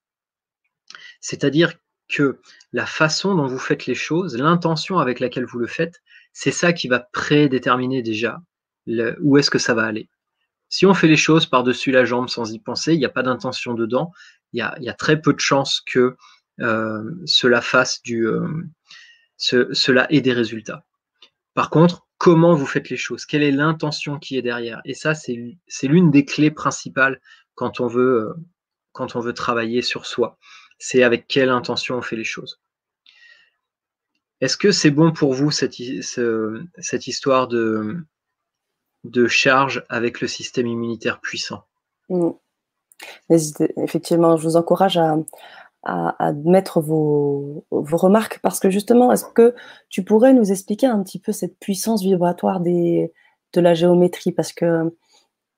[1.19, 1.73] C'est-à-dire
[2.09, 2.39] que
[2.73, 6.73] la façon dont vous faites les choses, l'intention avec laquelle vous le faites, c'est ça
[6.73, 8.39] qui va prédéterminer déjà
[9.19, 10.09] où est-ce que ça va aller.
[10.69, 13.23] Si on fait les choses par-dessus la jambe sans y penser, il n'y a pas
[13.23, 14.11] d'intention dedans,
[14.51, 16.15] il y, a, très peu de chances que
[16.59, 18.47] euh, cela fasse du, euh,
[19.43, 20.85] cela ait des résultats.
[21.53, 23.25] Par contre, comment vous faites les choses?
[23.25, 24.81] Quelle est l'intention qui est derrière?
[24.85, 25.37] Et ça, c'est
[25.83, 27.21] l'une des clés principales
[27.55, 28.33] quand on veut, euh,
[28.93, 30.39] quand on veut travailler sur soi
[30.83, 32.59] c'est avec quelle intention on fait les choses.
[34.41, 38.05] Est-ce que c'est bon pour vous cette, histoire de,
[39.05, 41.63] de charge avec le système immunitaire puissant?
[42.09, 42.31] Mmh.
[43.29, 45.15] Effectivement, je vous encourage à,
[45.83, 49.53] à, mettre vos, vos, remarques parce que justement, est-ce que
[49.89, 53.09] tu pourrais nous expliquer un petit peu cette puissance vibratoire de
[53.55, 54.31] la géométrie?
[54.31, 54.95] Parce que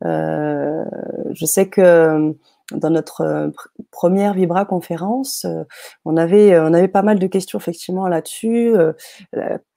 [0.03, 0.85] euh,
[1.31, 2.35] je sais que
[2.71, 3.49] dans notre euh,
[3.91, 5.63] première Vibra conférence, euh,
[6.03, 8.73] on avait, euh, on avait pas mal de questions effectivement là-dessus.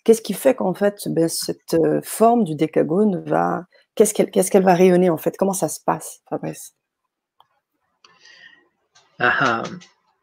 [0.04, 4.62] Qu'est-ce qui fait qu'en fait, ben, cette forme du décagone va, qu'est-ce qu'elle, qu'est-ce qu'elle
[4.62, 5.37] va rayonner en fait?
[5.37, 6.74] Comment ça se passe, Fabrice?
[9.18, 9.62] Ah, ah.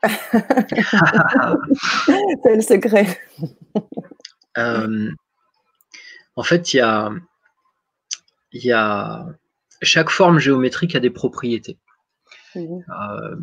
[2.43, 3.19] C'est le secret.
[6.35, 7.11] en fait, il y a,
[8.51, 9.25] il y a
[9.81, 11.77] chaque forme géométrique a des propriétés.
[12.55, 13.35] Euh,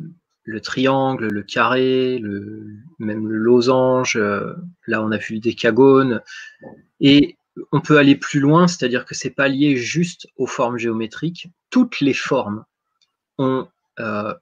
[0.44, 2.66] le triangle, le carré, le,
[2.98, 4.54] même le losange, euh,
[4.86, 6.20] là on a vu le décagone.
[7.00, 7.36] Et
[7.70, 11.48] on peut aller plus loin, c'est-à-dire que c'est pas lié juste aux formes géométriques.
[11.70, 12.64] Toutes les formes
[13.38, 13.68] ont,
[14.00, 14.34] euh,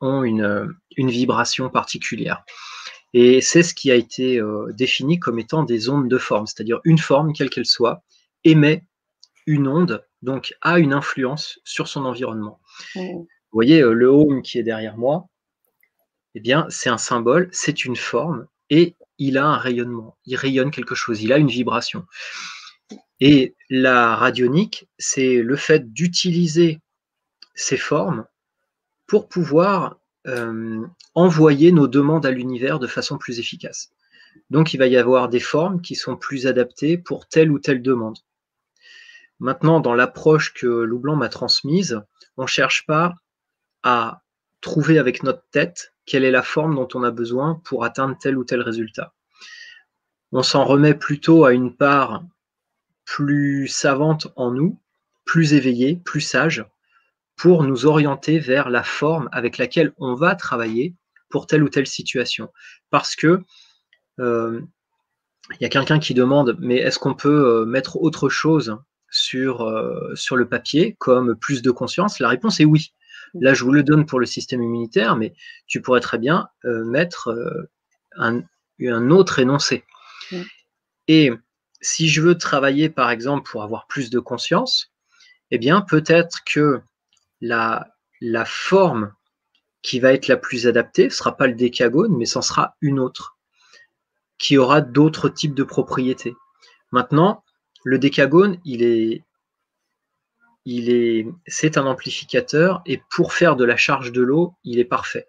[0.00, 2.44] ont une, une, vibration particulière.
[3.12, 4.40] Et c'est ce qui a été
[4.74, 8.02] défini comme étant des ondes de forme, c'est-à-dire une forme, quelle qu'elle soit,
[8.44, 8.84] émet
[9.46, 12.60] une onde, donc a une influence sur son environnement.
[12.94, 15.28] Vous voyez, euh, le home qui est derrière moi,
[16.34, 20.18] eh bien, c'est un symbole, c'est une forme, et il a un rayonnement.
[20.26, 22.04] Il rayonne quelque chose, il a une vibration.
[23.20, 26.80] Et la radionique, c'est le fait d'utiliser
[27.54, 28.26] ces formes
[29.06, 33.90] pour pouvoir euh, envoyer nos demandes à l'univers de façon plus efficace.
[34.50, 37.82] Donc il va y avoir des formes qui sont plus adaptées pour telle ou telle
[37.82, 38.18] demande.
[39.38, 42.00] Maintenant, dans l'approche que Loublanc m'a transmise,
[42.36, 43.14] on ne cherche pas
[43.82, 44.22] à
[44.60, 48.38] trouver avec notre tête quelle est la forme dont on a besoin pour atteindre tel
[48.38, 49.12] ou tel résultat.
[50.32, 52.24] On s'en remet plutôt à une part
[53.04, 54.78] plus savante en nous,
[55.24, 56.64] plus éveillée, plus sage,
[57.36, 60.94] pour nous orienter vers la forme avec laquelle on va travailler
[61.28, 62.50] pour telle ou telle situation.
[62.90, 63.40] Parce que
[64.20, 64.60] euh,
[65.52, 68.78] il y a quelqu'un qui demande, mais est-ce qu'on peut euh, mettre autre chose
[69.10, 72.18] sur, euh, sur le papier, comme plus de conscience?
[72.18, 72.92] La réponse est oui.
[73.40, 75.34] Là, je vous le donne pour le système immunitaire, mais
[75.66, 77.70] tu pourrais très bien euh, mettre euh,
[78.16, 79.84] un, autre énoncé.
[81.08, 81.30] Et
[81.80, 84.92] si je veux travailler, par exemple, pour avoir plus de conscience,
[85.50, 86.80] eh bien, peut-être que
[87.40, 87.92] la,
[88.44, 89.12] forme
[89.82, 92.98] qui va être la plus adaptée ne sera pas le décagone, mais ce sera une
[92.98, 93.38] autre,
[94.38, 96.34] qui aura d'autres types de propriétés.
[96.92, 97.44] Maintenant,
[97.84, 99.24] le décagone, il est,
[100.64, 104.84] il est, c'est un amplificateur et pour faire de la charge de l'eau, il est
[104.84, 105.28] parfait.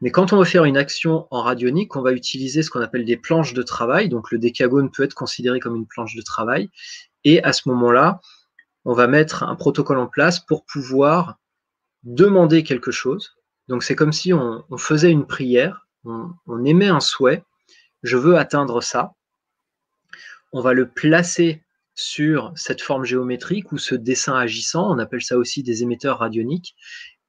[0.00, 3.04] Mais quand on veut faire une action en radionique, on va utiliser ce qu'on appelle
[3.04, 4.08] des planches de travail.
[4.08, 6.70] Donc le décagone peut être considéré comme une planche de travail.
[7.24, 8.20] Et à ce moment-là,
[8.84, 11.38] on va mettre un protocole en place pour pouvoir
[12.02, 13.36] demander quelque chose.
[13.68, 17.44] Donc c'est comme si on, faisait une prière, on, on émet un souhait,
[18.02, 19.14] je veux atteindre ça.
[20.52, 21.62] On va le placer
[21.94, 26.74] sur cette forme géométrique ou ce dessin agissant, on appelle ça aussi des émetteurs radioniques,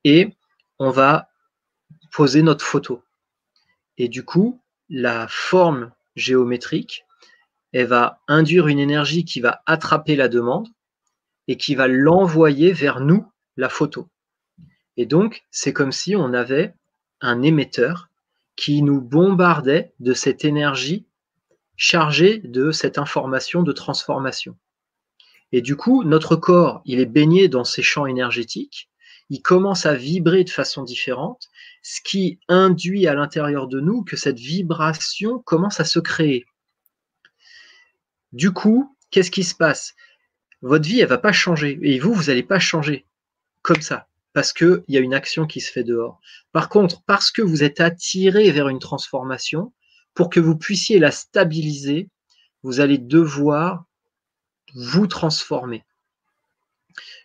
[0.04, 0.36] et
[0.80, 1.28] on va
[2.12, 3.04] poser notre photo.
[3.98, 7.06] Et du coup, la forme géométrique,
[7.74, 10.68] elle va induire une énergie qui va attraper la demande
[11.52, 14.08] et qui va l'envoyer vers nous, la photo.
[14.96, 16.74] Et donc, c'est comme si on avait
[17.20, 18.08] un émetteur
[18.56, 21.06] qui nous bombardait de cette énergie
[21.76, 24.58] chargée de cette information de transformation.
[25.52, 28.90] Et du coup, notre corps, il est baigné dans ces champs énergétiques,
[29.30, 31.50] il commence à vibrer de façon différente,
[31.84, 36.46] ce qui induit à l'intérieur de nous que cette vibration commence à se créer.
[38.32, 39.96] Du coup, qu'est-ce qui se passe?
[40.62, 41.80] Votre vie, elle va pas changer.
[41.82, 43.06] Et vous, vous n'allez pas changer
[43.62, 46.20] comme ça, parce qu'il y a une action qui se fait dehors.
[46.52, 49.74] Par contre, parce que vous êtes attiré vers une transformation,
[50.14, 52.10] pour que vous puissiez la stabiliser,
[52.64, 53.86] vous allez devoir
[54.76, 55.84] vous transformer.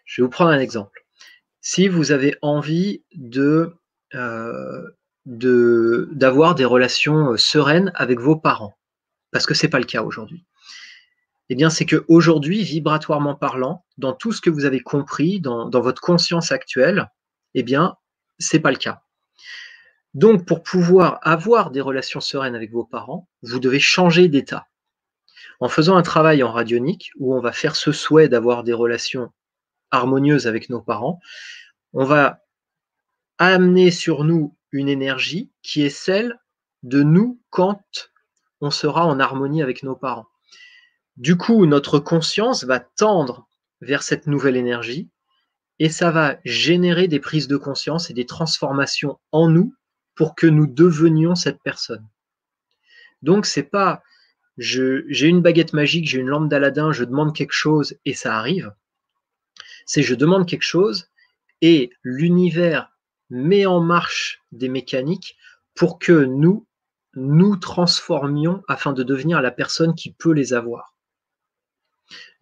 [0.05, 1.05] Je vais vous prendre un exemple.
[1.61, 3.75] Si vous avez envie de
[4.15, 4.83] euh,
[5.27, 8.79] d'avoir des relations euh, sereines avec vos parents,
[9.33, 10.45] parce que ce n'est pas le cas aujourd'hui.
[11.49, 16.01] Eh bien, c'est qu'aujourd'hui, vibratoirement parlant, dans tout ce que vous avez compris, dans, votre
[16.01, 17.11] conscience actuelle,
[17.55, 17.97] eh bien,
[18.39, 19.03] c'est pas le cas.
[20.15, 24.67] Donc, pour pouvoir avoir des relations sereines avec vos parents, vous devez changer d'état.
[25.61, 29.31] En faisant un travail en radionique, où on va faire ce souhait d'avoir des relations
[29.91, 31.21] harmonieuses avec nos parents,
[31.93, 32.41] on va
[33.39, 36.39] amener sur nous une énergie qui est celle
[36.83, 37.83] de nous quand
[38.61, 40.27] on sera en harmonie avec nos parents.
[41.17, 43.49] Du coup, notre conscience va tendre
[43.81, 45.09] vers cette nouvelle énergie
[45.79, 49.75] et ça va générer des prises de conscience et des transformations en nous
[50.15, 52.07] pour que nous devenions cette personne.
[53.23, 54.03] Donc, c'est pas
[54.59, 58.73] j'ai une baguette magique, j'ai une lampe d'Aladin, je demande quelque chose et ça arrive.
[59.85, 61.09] C'est je demande quelque chose
[61.61, 62.91] et l'univers
[63.29, 65.37] met en marche des mécaniques
[65.75, 66.67] pour que nous
[67.15, 70.96] nous transformions afin de devenir la personne qui peut les avoir.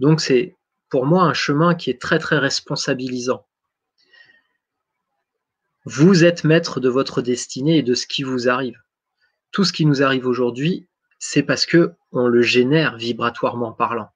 [0.01, 0.57] Donc c'est
[0.89, 3.47] pour moi un chemin qui est très très responsabilisant.
[5.85, 8.81] Vous êtes maître de votre destinée et de ce qui vous arrive.
[9.51, 10.87] Tout ce qui nous arrive aujourd'hui,
[11.19, 14.09] c'est parce que on le génère vibratoirement parlant.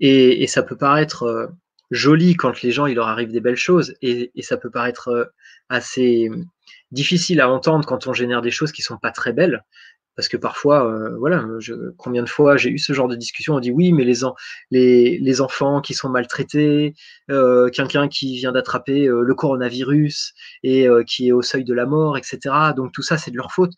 [0.00, 1.46] Et, ça peut paraître euh,
[1.90, 5.24] joli quand les gens il leur arrive des belles choses, et, ça peut paraître euh,
[5.68, 6.30] assez
[6.92, 9.64] difficile à entendre quand on génère des choses qui sont pas très belles.
[10.18, 11.46] Parce que parfois, euh, voilà,
[11.96, 15.40] combien de fois j'ai eu ce genre de discussion, on dit oui, mais les, les,
[15.40, 16.94] enfants qui sont maltraités,
[17.28, 22.38] quelqu'un qui vient d'attraper le coronavirus et qui est au seuil de la mort, etc.
[22.76, 23.74] Donc tout ça, c'est de leur faute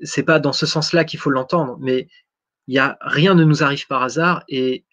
[0.00, 2.08] c'est pas dans ce sens-là qu'il faut l'entendre, mais
[2.68, 4.84] y a rien ne nous arrive par hasard et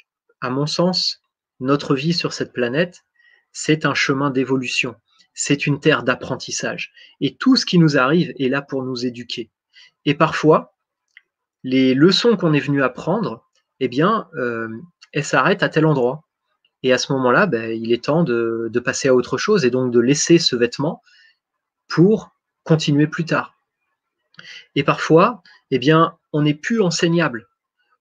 [0.41, 1.21] à mon sens,
[1.59, 3.03] notre vie sur cette planète,
[3.51, 4.95] c'est un chemin d'évolution,
[5.33, 9.49] c'est une terre d'apprentissage et tout ce qui nous arrive est là pour nous éduquer.
[10.05, 10.73] Et parfois,
[11.63, 13.45] les leçons qu'on est venu apprendre,
[13.79, 14.67] eh bien, euh,
[15.11, 16.23] elles s'arrêtent à tel endroit.
[16.83, 19.91] Et à ce moment-là, ben, il est temps de passer à autre chose et donc
[19.91, 21.01] de laisser ce vêtement
[21.87, 22.31] pour
[22.63, 23.55] continuer plus tard.
[24.75, 27.47] Et parfois, eh bien, on n'est plus enseignable.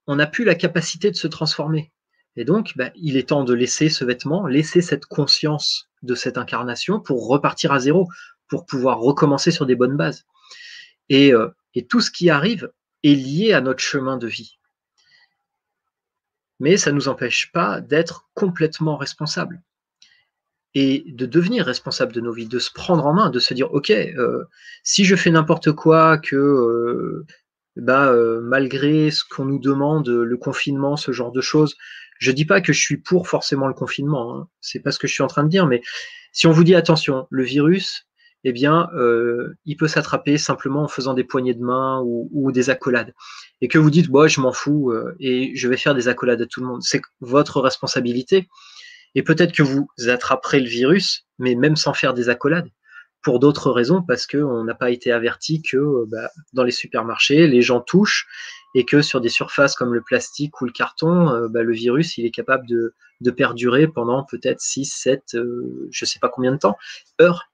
[0.06, 1.92] On n'a plus la capacité de se transformer.
[2.36, 6.38] Et donc, bah, il est temps de laisser ce vêtement, laisser cette conscience de cette
[6.38, 8.08] incarnation pour repartir à zéro,
[8.48, 10.24] pour pouvoir recommencer sur des bonnes bases.
[11.08, 12.70] Et, euh, et tout ce qui arrive
[13.02, 14.58] est lié à notre chemin de vie.
[16.60, 19.62] Mais ça ne nous empêche pas d'être complètement responsable
[20.74, 23.72] et de devenir responsable de nos vies, de se prendre en main, de se dire
[23.74, 24.44] ok, euh,
[24.82, 27.26] si je fais n'importe quoi, que euh,
[27.76, 31.76] bah, euh, malgré ce qu'on nous demande, le confinement, ce genre de choses,
[32.18, 35.06] je dis pas que je suis pour forcément le confinement, hein, c'est pas ce que
[35.06, 35.82] je suis en train de dire, mais
[36.32, 38.06] si on vous dit attention, le virus,
[38.44, 38.88] eh bien,
[39.64, 43.12] il peut s'attraper simplement en faisant des poignées de main ou, des accolades,
[43.60, 46.46] et que vous dites, bon, je m'en fous et je vais faire des accolades à
[46.46, 48.48] tout le monde, c'est votre responsabilité.
[49.14, 52.68] Et peut-être que vous attraperez le virus, mais même sans faire des accolades,
[53.22, 57.46] pour d'autres raisons, parce qu'on n'a pas été averti que euh, bah, dans les supermarchés,
[57.46, 58.26] les gens touchent
[58.74, 62.18] et que sur des surfaces comme le plastique ou le carton, euh, bah, le virus,
[62.18, 62.94] il est capable de,
[63.36, 66.76] perdurer pendant peut-être 6, 7, euh, je ne sais pas combien de temps,
[67.20, 67.51] heures.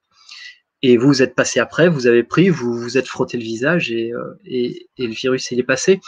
[0.83, 4.13] Et vous, êtes passé après, vous avez pris, vous vous êtes frotté le visage et,
[4.45, 6.01] et, le virus, il est passé.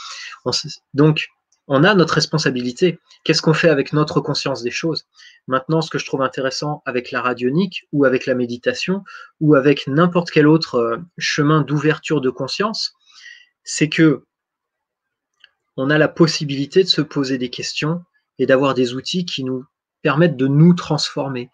[0.95, 1.29] donc,
[1.73, 2.99] on a notre responsabilité.
[3.23, 5.07] Qu'est-ce qu'on fait avec notre conscience des choses?
[5.47, 9.05] Maintenant, ce que je trouve intéressant avec la radionique ou avec la méditation
[9.39, 12.95] ou avec n'importe quel autre euh, chemin d'ouverture de conscience,
[13.63, 14.25] c'est que
[15.77, 18.03] on a la possibilité de se poser des questions
[18.41, 19.65] et d'avoir des outils qui nous
[20.03, 21.51] permettent de nous transformer,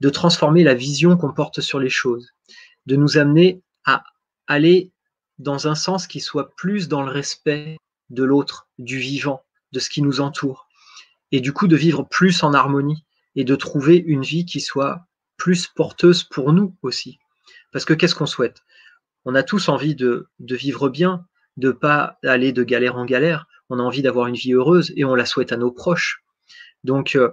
[0.00, 2.32] de transformer la vision qu'on porte sur les choses,
[2.86, 4.04] de nous amener à
[4.46, 4.92] aller
[5.38, 7.78] dans un sens qui soit plus dans le respect
[8.10, 10.68] de l'autre, du vivant, de ce qui nous entoure,
[11.32, 13.04] et du coup de vivre plus en harmonie
[13.36, 17.18] et de trouver une vie qui soit plus porteuse pour nous aussi.
[17.72, 18.62] Parce que qu'est-ce qu'on souhaite?
[19.24, 23.46] On a tous envie de, vivre bien, de pas aller de galère en galère.
[23.68, 26.24] On a envie d'avoir une vie heureuse et on la souhaite à nos proches.
[26.84, 27.30] Donc, euh,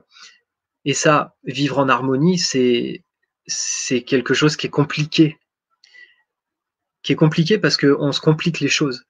[0.86, 3.04] et ça, vivre en harmonie, c'est
[3.48, 5.40] c'est quelque chose qui est compliqué,
[7.02, 9.06] qui est compliqué parce qu'on se complique les choses.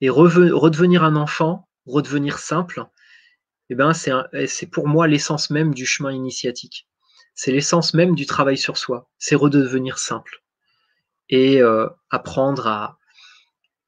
[0.00, 2.84] Et redevenir un enfant, redevenir simple,
[3.70, 6.88] eh ben c'est pour moi l'essence même du chemin initiatique.
[7.34, 9.08] C'est l'essence même du travail sur soi.
[9.18, 10.42] C'est redevenir simple
[11.28, 12.98] et euh, apprendre à,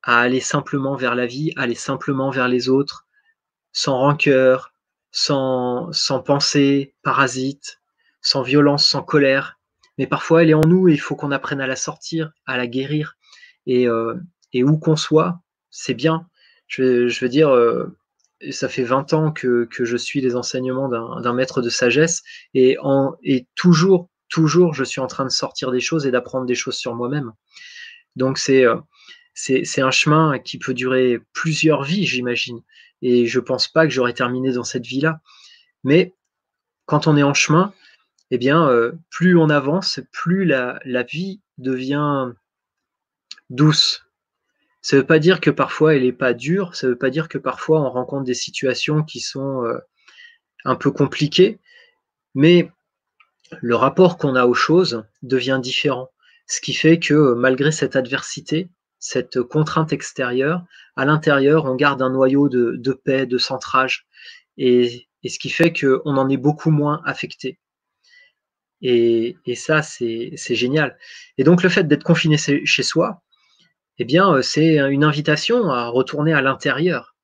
[0.02, 3.06] aller simplement vers la vie, aller simplement vers les autres,
[3.72, 4.72] sans rancœur,
[5.10, 5.90] sans
[6.24, 7.80] pensée parasite,
[8.20, 9.58] sans violence, sans colère.
[9.98, 12.56] Mais parfois, elle est en nous et il faut qu'on apprenne à la sortir, à
[12.56, 13.16] la guérir.
[13.66, 14.14] Et, euh,
[14.54, 16.28] où qu'on soit, c'est bien.
[16.66, 17.96] Je, veux dire, euh,
[18.50, 22.22] ça fait 20 ans que, je suis les enseignements d'un maître de sagesse
[22.54, 26.46] et, en, et toujours, toujours, je suis en train de sortir des choses et d'apprendre
[26.46, 27.32] des choses sur moi-même.
[28.16, 28.76] Donc euh,
[29.34, 32.60] c'est c'est un chemin qui peut durer plusieurs vies, j'imagine.
[33.02, 35.20] Et je pense pas que j'aurais terminé dans cette vie-là.
[35.82, 36.14] Mais
[36.86, 37.72] quand on est en chemin,
[38.30, 42.32] eh bien, euh, plus on avance, plus la, vie devient
[43.50, 44.04] douce.
[44.82, 47.10] Ça ne veut pas dire que parfois elle n'est pas dure, ça ne veut pas
[47.10, 49.78] dire que parfois on rencontre des situations qui sont euh,
[50.64, 51.58] un peu compliquées,
[52.34, 52.70] mais
[53.60, 56.10] le rapport qu'on a aux choses devient différent.
[56.46, 60.64] Ce qui fait que malgré cette adversité, cette contrainte extérieure,
[60.96, 64.06] à l'intérieur, on garde un noyau de, paix, de centrage,
[64.56, 67.58] et, ce qui fait qu'on en est beaucoup moins affecté.
[68.86, 70.98] Et, ça, c'est génial.
[71.38, 73.22] Et donc le fait d'être confiné chez soi,
[73.98, 77.16] eh bien, euh, c'est une invitation à retourner à l'intérieur.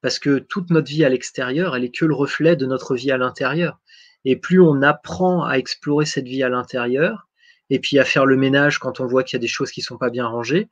[0.00, 3.10] Parce que toute notre vie à l'extérieur, elle est que le reflet de notre vie
[3.10, 3.78] à l'intérieur.
[4.24, 7.28] Et plus on apprend à explorer cette vie à l'intérieur,
[7.68, 9.80] et puis à faire le ménage quand on voit qu'il y a des choses qui
[9.80, 10.68] ne sont pas bien rangées,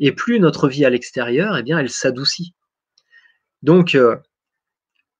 [0.00, 2.54] et plus notre vie à l'extérieur, eh bien, elle s'adoucit.
[3.62, 4.16] Donc, euh,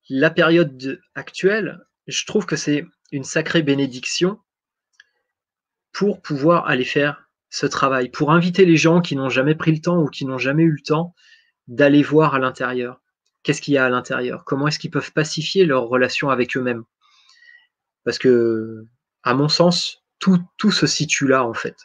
[0.09, 4.39] la période actuelle, je trouve que c'est une sacrée bénédiction
[5.91, 9.81] pour pouvoir aller faire ce travail, pour inviter les gens qui n'ont jamais pris le
[9.81, 11.15] temps ou qui n'ont jamais eu le temps
[11.67, 13.01] d'aller voir à l'intérieur.
[13.43, 14.43] Qu'est-ce qu'il y a à l'intérieur?
[14.45, 16.83] Comment est-ce qu'ils peuvent pacifier leur relation avec eux-mêmes?
[18.03, 18.85] Parce que,
[19.23, 21.75] à mon sens, tout, tout se situe là, en fait.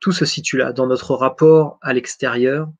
[0.00, 2.70] Tout se situe là, dans notre rapport à l'extérieur,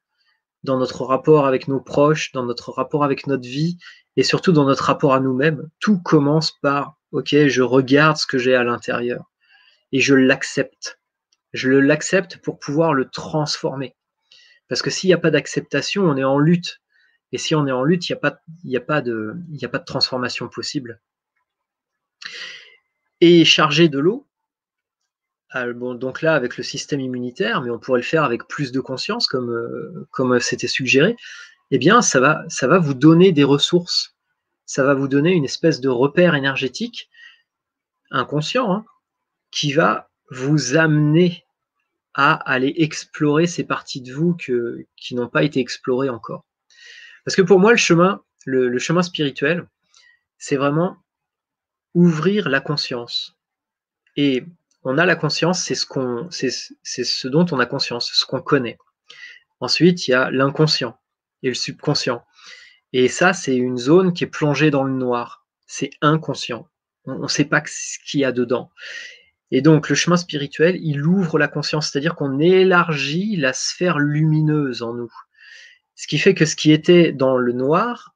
[0.63, 3.79] dans notre rapport avec nos proches, dans notre rapport avec notre vie,
[4.17, 5.69] et surtout dans notre rapport à nous-mêmes.
[5.81, 9.25] Tout commence par, OK, je regarde ce que j'ai à l'intérieur,
[9.93, 11.01] et je l'accepte.
[11.53, 13.95] Je l'accepte pour pouvoir le transformer.
[14.69, 16.81] Parce que s'il n'y a pas d'acceptation, on est en lutte.
[17.33, 18.13] Et si on est en lutte, il
[18.65, 19.35] n'y a, pas, de,
[19.87, 21.01] transformation possible
[23.21, 24.27] et chargé de l'eau.
[25.51, 28.81] Ah, donc là, avec le système immunitaire, mais on pourrait le faire avec plus de
[28.81, 31.17] conscience, comme, euh, comme c'était suggéré,
[31.71, 34.15] eh bien, ça va, ça va vous donner des ressources.
[34.67, 37.09] Ça va vous donner une espèce de repère énergétique
[38.11, 38.85] inconscient hein,
[39.51, 41.45] qui va vous amener
[42.15, 46.45] à aller explorer ces parties de vous qui n'ont pas été explorées encore.
[47.25, 49.69] Parce que pour moi, le chemin, le chemin spirituel,
[50.39, 50.97] c'est vraiment
[51.95, 53.37] ouvrir la conscience.
[54.17, 54.45] Et
[54.83, 58.41] on a la conscience, c'est ce, qu'on, c'est, ce dont on a conscience, ce qu'on
[58.41, 58.79] connaît.
[59.61, 60.99] Ensuite, il y a l'inconscient
[61.43, 62.25] et le subconscient.
[62.93, 65.47] Et ça, c'est une zone qui est plongée dans le noir.
[65.67, 66.69] C'est inconscient.
[67.05, 68.71] On ne sait pas ce qu'il y a dedans.
[69.51, 74.83] Et donc, le chemin spirituel, il ouvre la conscience, c'est-à-dire qu'on élargit la sphère lumineuse
[74.83, 75.13] en nous.
[75.95, 78.15] Ce qui fait que ce qui était dans le noir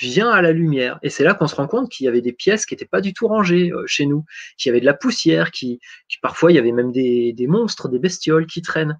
[0.00, 0.98] vient à la lumière.
[1.02, 3.00] Et c'est là qu'on se rend compte qu'il y avait des pièces qui n'étaient pas
[3.00, 4.24] du tout rangées euh, chez nous,
[4.56, 5.80] qu'il y avait de la poussière, qui,
[6.22, 8.98] parfois il y avait même des, monstres, des bestioles qui traînent.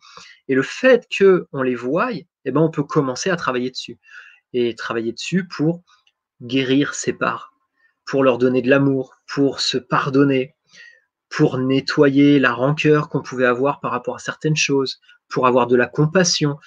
[0.49, 3.99] Et le fait qu'on les voie, eh ben, on peut commencer à travailler dessus.
[4.53, 5.83] Et travailler dessus pour
[6.43, 7.53] guérir ses parts,
[8.05, 10.57] pour leur donner de l'amour, pour se pardonner,
[11.31, 15.77] pour nettoyer la rancœur qu'on pouvait avoir par rapport à certaines choses, pour avoir de
[15.77, 16.59] la compassion.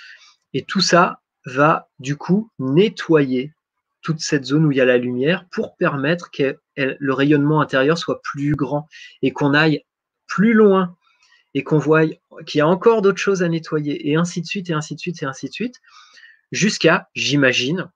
[0.53, 3.53] Et tout ça va du coup nettoyer
[4.01, 7.97] toute cette zone où il y a la lumière pour permettre que le rayonnement intérieur
[7.97, 8.87] soit plus grand
[9.21, 9.83] et qu'on aille
[10.27, 10.95] plus loin
[11.53, 12.05] et qu'on voit
[12.45, 14.99] qu'il y a encore d'autres choses à nettoyer et ainsi de suite et ainsi de
[14.99, 15.75] suite et ainsi de suite
[16.53, 17.91] jusqu'à, j'imagine,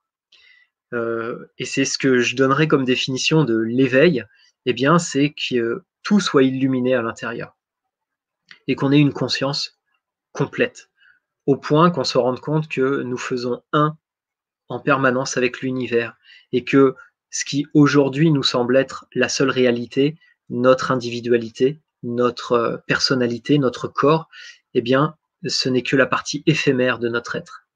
[0.93, 4.25] euh, et c'est ce que je donnerais comme définition de l'éveil,
[4.65, 5.83] eh bien, c'est que
[6.19, 7.55] soit illuminé à l'intérieur
[8.67, 9.79] et qu'on ait une conscience
[10.31, 10.89] complète,
[11.45, 13.97] au point qu'on se rende compte que nous faisons un
[14.69, 16.15] en permanence avec l'univers
[16.51, 16.95] et que
[17.29, 20.17] ce qui aujourd'hui nous semble être la seule réalité,
[20.49, 24.29] notre individualité, notre euh, personnalité, notre corps,
[24.73, 27.67] eh bien, ce n'est que la partie éphémère de notre être.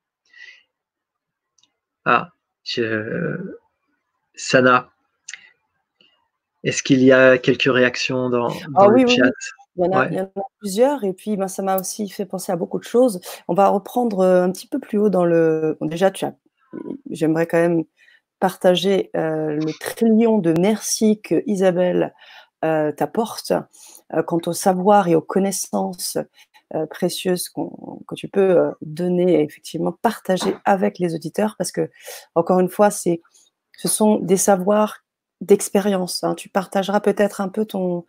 [2.06, 2.32] Ah,
[2.64, 3.58] je...
[4.36, 4.91] Sana,
[6.64, 9.32] est-ce qu'il y a quelques réactions dans, ah le chat?
[9.78, 12.78] Il, y en a, plusieurs et puis ben, ça m'a aussi fait penser à beaucoup
[12.78, 13.22] de choses.
[13.47, 15.78] On va reprendre euh, un petit peu plus haut dans le.
[15.82, 16.36] déjà, tu as...
[17.09, 17.84] j'aimerais quand même
[18.39, 22.14] partager euh, le trillion de merci que Isabelle
[22.66, 23.53] euh, t'apporte
[24.28, 26.18] quant au savoir et aux connaissances
[26.89, 31.89] précieuses que tu peux donner et effectivement partager avec les auditeurs parce que,
[32.36, 33.18] encore une fois, ce
[33.88, 35.01] sont des savoirs
[35.42, 36.24] d'expérience.
[36.24, 36.36] Hein.
[36.36, 38.06] Tu partageras peut-être un peu ton,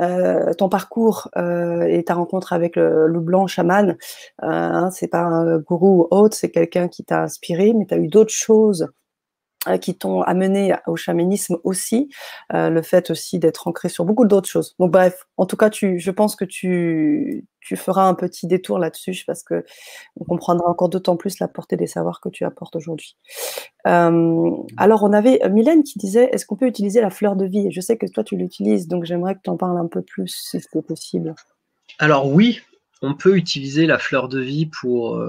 [0.00, 3.90] euh, ton parcours euh, et ta rencontre avec le loup blanc chaman.
[3.90, 8.08] Euh, hein, c'est pas un gourou ou c'est quelqu'un qui t'a inspiré, mais tu eu
[8.08, 8.88] d'autres choses
[9.80, 12.10] qui t'ont amené au chamanisme aussi,
[12.52, 14.74] euh, le fait aussi d'être ancré sur beaucoup d'autres choses.
[14.78, 19.24] Donc bref, en tout cas, je pense que tu, tu feras un petit détour là-dessus
[19.26, 19.64] parce que
[20.16, 23.16] on comprendra encore d'autant plus la portée des savoirs que tu apportes aujourd'hui.
[23.86, 27.68] Euh, alors, on avait Mylène qui disait, est-ce qu'on peut utiliser la fleur de vie?
[27.70, 30.28] Je sais que toi, tu l'utilises, donc j'aimerais que tu en parles un peu plus,
[30.28, 31.34] si c'est possible.
[31.98, 32.60] Alors oui,
[33.02, 35.22] on peut utiliser la fleur de vie pour,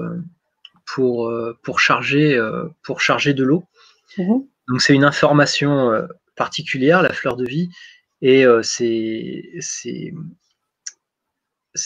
[0.84, 1.32] pour,
[1.62, 2.40] pour, charger,
[2.82, 3.64] pour charger de l'eau.
[4.18, 4.46] Mhm.
[4.68, 7.70] Donc c'est une information euh, particulière, la fleur de vie,
[8.22, 9.52] et euh, c'est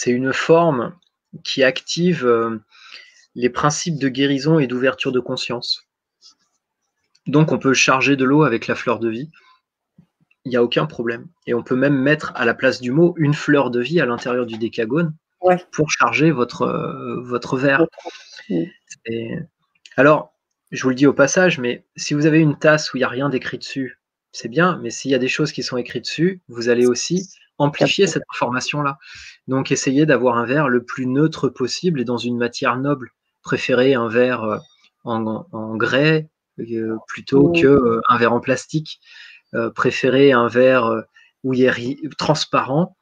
[0.07, 0.97] une forme
[1.45, 2.59] qui active euh,
[3.35, 5.87] les principes de guérison et d'ouverture de conscience.
[7.27, 9.31] Donc on peut charger de l'eau avec la fleur de vie,
[10.45, 11.29] il n'y a aucun problème.
[11.47, 14.07] Et on peut même mettre à la place du mot une fleur de vie à
[14.07, 15.15] l'intérieur du décagone
[15.73, 16.67] pour charger votre,
[17.23, 17.87] votre verre.
[19.97, 20.33] Alors,
[20.71, 23.05] je vous le dis au passage, mais si vous avez une tasse où il n'y
[23.05, 23.99] a rien d'écrit dessus,
[24.33, 27.29] c'est bien, mais s'il y a des choses qui sont écrites dessus, vous allez aussi
[27.59, 28.99] amplifier cette information-là.
[29.49, 33.11] Donc essayez d'avoir un verre le plus neutre possible et dans une matière noble.
[33.43, 34.59] Préférez un verre euh,
[35.05, 39.01] en, grès euh, plutôt qu'un euh, verre en plastique.
[39.75, 41.05] préférez un verre
[41.43, 42.97] où il est transparent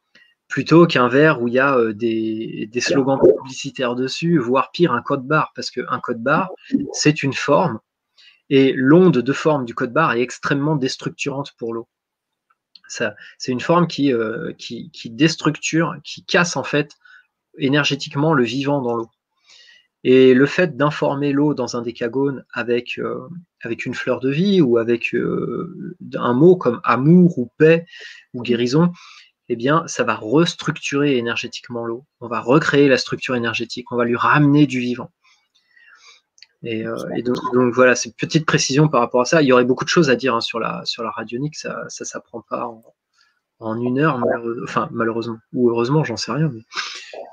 [0.49, 5.03] plutôt qu'un verre où il y a euh, des, slogans publicitaires dessus, voire pire, un
[5.03, 6.51] code barre, parce qu'un code barre,
[6.92, 7.78] c'est une forme,
[8.49, 11.88] et l'onde de forme du code barre est extrêmement déstructurante pour l'eau.
[12.88, 16.92] C'est une forme qui, euh, qui, qui, déstructure, qui casse en fait
[17.59, 19.11] énergétiquement le vivant dans l'eau.
[20.05, 23.28] Et le fait d'informer l'eau dans un décagone avec, euh,
[23.62, 25.14] avec une fleur de vie ou avec
[26.14, 27.84] un mot comme amour ou paix
[28.32, 28.92] ou guérison,
[29.49, 32.05] eh bien, ça va restructurer énergétiquement l'eau.
[32.20, 33.90] On va recréer la structure énergétique.
[33.90, 35.11] On va lui ramener du vivant.
[36.62, 36.96] Et, euh,
[37.55, 39.42] donc, voilà, c'est une petite précision par rapport à ça.
[39.42, 41.57] Il y aurait beaucoup de choses à dire hein, sur, la, sur la radionique.
[41.57, 42.68] Ça ne s'apprend pas
[43.61, 44.20] en, une heure,
[44.64, 45.38] enfin malheureusement.
[45.53, 46.51] Ou heureusement, j'en sais rien.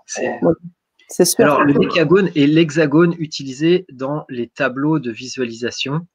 [0.06, 6.08] c'est Alors, le décagone est l'hexagone utilisé dans les tableaux de visualisation.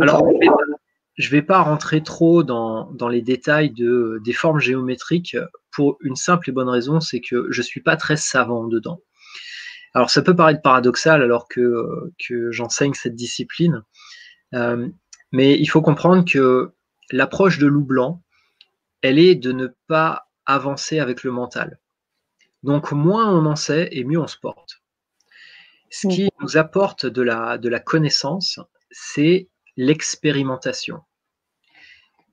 [0.00, 0.26] Alors,
[1.16, 5.36] je ne vais pas rentrer trop dans, les détails de, des formes géométriques
[5.72, 9.00] pour une simple et bonne raison, c'est que je ne suis pas très savant dedans.
[9.94, 13.82] Alors ça peut paraître paradoxal alors que, que j'enseigne cette discipline,
[14.54, 14.88] euh,
[15.32, 16.72] mais il faut comprendre que
[17.10, 18.22] l'approche de loup blanc,
[19.02, 21.78] elle est de ne pas avancer avec le mental.
[22.62, 24.82] Donc moins on en sait et mieux on se porte.
[25.90, 28.60] Ce qui nous apporte de la, de la connaissance,
[28.92, 29.48] c'est
[29.80, 31.00] l'expérimentation.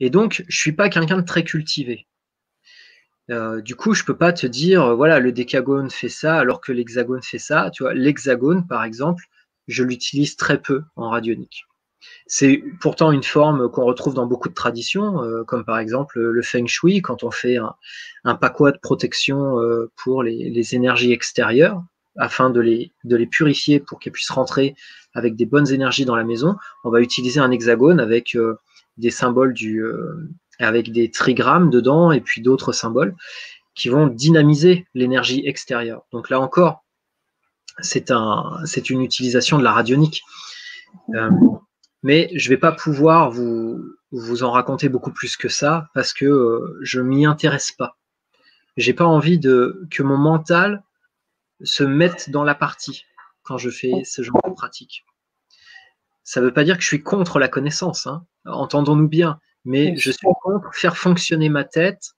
[0.02, 2.06] Et donc, je suis pas quelqu'un de très cultivé.
[3.32, 6.60] Euh, du coup, je peux pas te dire, euh, voilà, le décagone fait ça alors
[6.60, 7.72] que l'hexagone fait ça.
[7.74, 9.24] Tu vois, l'hexagone, par exemple,
[9.68, 11.64] je l'utilise très peu en radionique.
[12.26, 16.41] C'est pourtant une forme qu'on retrouve dans beaucoup de traditions, euh, comme par exemple le
[16.41, 17.76] feng shui, quand on fait un,
[18.26, 19.56] un de protection
[19.95, 21.82] pour les, énergies extérieures,
[22.18, 24.76] afin de les purifier pour qu'elles puissent rentrer
[25.18, 26.55] avec des bonnes énergies dans la maison.
[26.84, 28.38] On va utiliser un hexagone avec
[28.97, 33.15] des symboles du, euh, avec des trigrammes dedans et puis d'autres symboles
[33.76, 36.03] qui vont dynamiser l'énergie extérieure.
[36.11, 36.84] Donc là encore,
[37.80, 40.22] c'est un, c'est une utilisation de la radionique.
[41.15, 41.32] Euh,
[42.03, 46.13] mais je ne vais pas pouvoir vous, vous en raconter beaucoup plus que ça parce
[46.13, 47.97] que euh, je m'y intéresse pas.
[48.78, 50.84] J'ai pas envie de que mon mental
[51.63, 53.05] se mette dans la partie
[53.48, 55.06] quand je fais ce genre de pratique.
[56.24, 58.26] Ça ne veut pas dire que je suis contre la connaissance, hein.
[58.45, 62.12] entendons-nous bien, mais je suis contre faire fonctionner ma tête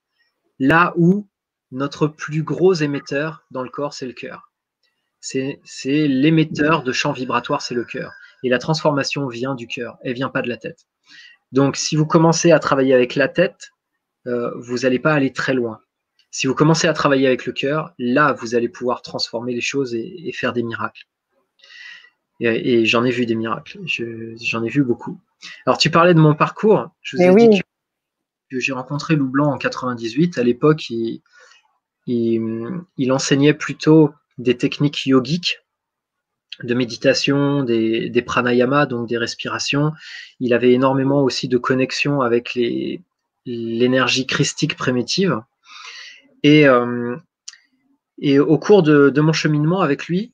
[0.57, 1.29] là où
[1.71, 4.51] notre plus gros émetteur dans le corps, c'est le cœur.
[5.21, 8.11] C'est l'émetteur de champ vibratoire, c'est le cœur.
[8.43, 10.87] Et la transformation vient du cœur, elle vient pas de la tête.
[11.51, 13.71] Donc, si vous commencez à travailler avec la tête,
[14.27, 15.81] euh, vous n'allez pas aller très loin.
[16.31, 19.95] Si vous commencez à travailler avec le cœur, là, vous allez pouvoir transformer les choses
[19.95, 21.07] et, faire des miracles.
[22.39, 23.79] Et, j'en ai vu des miracles.
[23.85, 25.19] J'en ai vu beaucoup.
[25.65, 26.89] Alors, tu parlais de mon parcours.
[27.01, 27.61] Je vous ai dit
[28.49, 30.37] que, j'ai rencontré Lou Blanc en 98.
[30.37, 31.21] À l'époque, il,
[32.07, 35.59] il, enseignait plutôt des techniques yogiques
[36.63, 39.91] de méditation, des, des pranayamas, donc des respirations.
[40.39, 42.57] Il avait énormément aussi de connexion avec
[43.45, 45.41] l'énergie christique primitive.
[46.43, 47.15] Et, euh,
[48.19, 50.33] et au cours de, mon cheminement avec lui,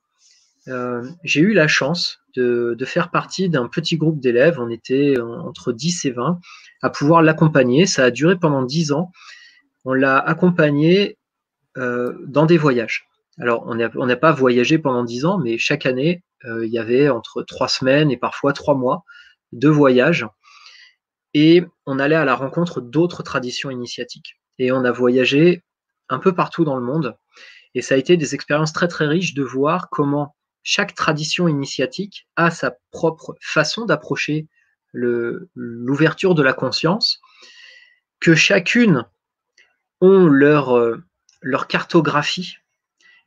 [0.67, 5.71] euh, j'ai eu la chance de, faire partie d'un petit groupe d'élèves, on était entre
[5.71, 6.39] 10 et 20,
[6.81, 7.85] à pouvoir l'accompagner.
[7.85, 9.11] Ça a duré pendant 10 ans.
[9.85, 11.17] On l'a accompagné
[11.77, 13.07] euh, dans des voyages.
[13.39, 17.41] Alors, on n'a pas voyagé pendant 10 ans, mais chaque année, il y avait entre
[17.41, 19.03] 3 semaines et parfois 3 mois
[19.51, 20.27] de voyage.
[21.33, 24.37] Et on allait à la rencontre d'autres traditions initiatiques.
[24.57, 25.63] Et on a voyagé
[26.07, 27.17] un peu partout dans le monde.
[27.73, 30.33] Et ça a été des expériences très très riches de voir comment
[30.65, 34.47] chaque tradition initiatique a sa propre façon d'approcher
[34.91, 37.21] l'ouverture de la conscience,
[38.19, 39.05] que chacune
[40.01, 41.03] ont leur, euh,
[41.41, 42.57] leur cartographie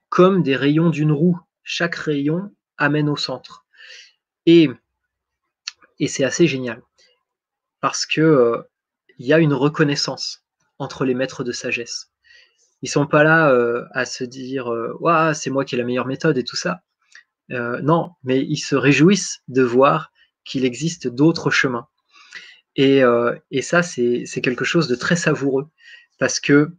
[0.08, 1.38] comme des rayons d'une roue.
[1.62, 3.66] Chaque rayon amène au centre.
[4.46, 4.68] Et,
[6.00, 6.82] et c'est assez génial
[7.80, 8.62] parce que euh,
[9.18, 10.44] il y a une reconnaissance
[10.78, 12.10] entre les maîtres de sagesse.
[12.82, 16.06] Ils sont pas là euh, à se dire euh, c'est moi qui ai la meilleure
[16.06, 16.82] méthode et tout ça.
[17.50, 20.12] Euh, non, mais ils se réjouissent de voir
[20.44, 21.86] qu'il existe d'autres chemins.
[22.76, 23.02] Et,
[23.50, 25.66] et ça, c'est quelque chose de très savoureux
[26.20, 26.70] parce que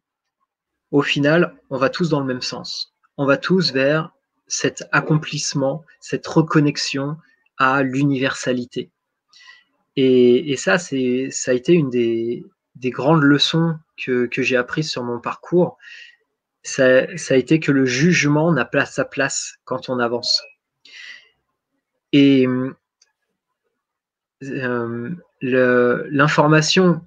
[0.92, 2.96] au final, on va tous dans le même sens.
[3.18, 4.12] On va tous vers
[4.48, 7.18] cet accomplissement, cette reconnexion
[7.58, 8.92] à l'universalité.
[9.96, 12.46] Et, ça, ça a été une des,
[12.76, 15.78] des grandes leçons que, j'ai apprises sur mon parcours,
[16.64, 20.42] ça, a été que le jugement n'a pas sa place quand on avance.
[22.12, 22.48] Et
[24.44, 27.02] euh, l'information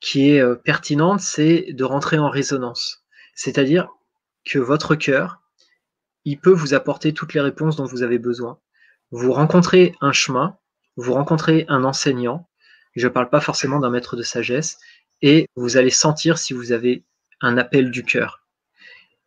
[0.00, 3.04] qui est euh, pertinente, c'est de rentrer en résonance.
[3.34, 3.88] C'est-à-dire
[4.44, 5.40] que votre cœur,
[6.24, 8.58] il peut vous apporter toutes les réponses dont vous avez besoin.
[9.10, 10.56] Vous rencontrez un chemin,
[10.96, 12.48] vous rencontrez un enseignant,
[12.94, 14.78] je ne parle pas forcément d'un maître de sagesse,
[15.22, 17.04] et vous allez sentir si vous avez
[17.40, 18.44] un appel du cœur.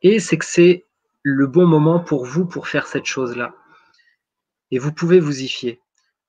[0.02, 0.86] Et c'est que c'est
[1.24, 3.54] le bon moment pour vous pour faire cette chose-là.
[4.72, 5.80] Et vous pouvez vous y fier.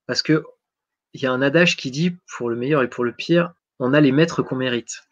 [0.07, 0.45] Parce que
[1.14, 3.95] il y a un adage qui dit, pour le meilleur et pour le pire, on
[3.95, 5.03] a les maîtres qu'on mérite.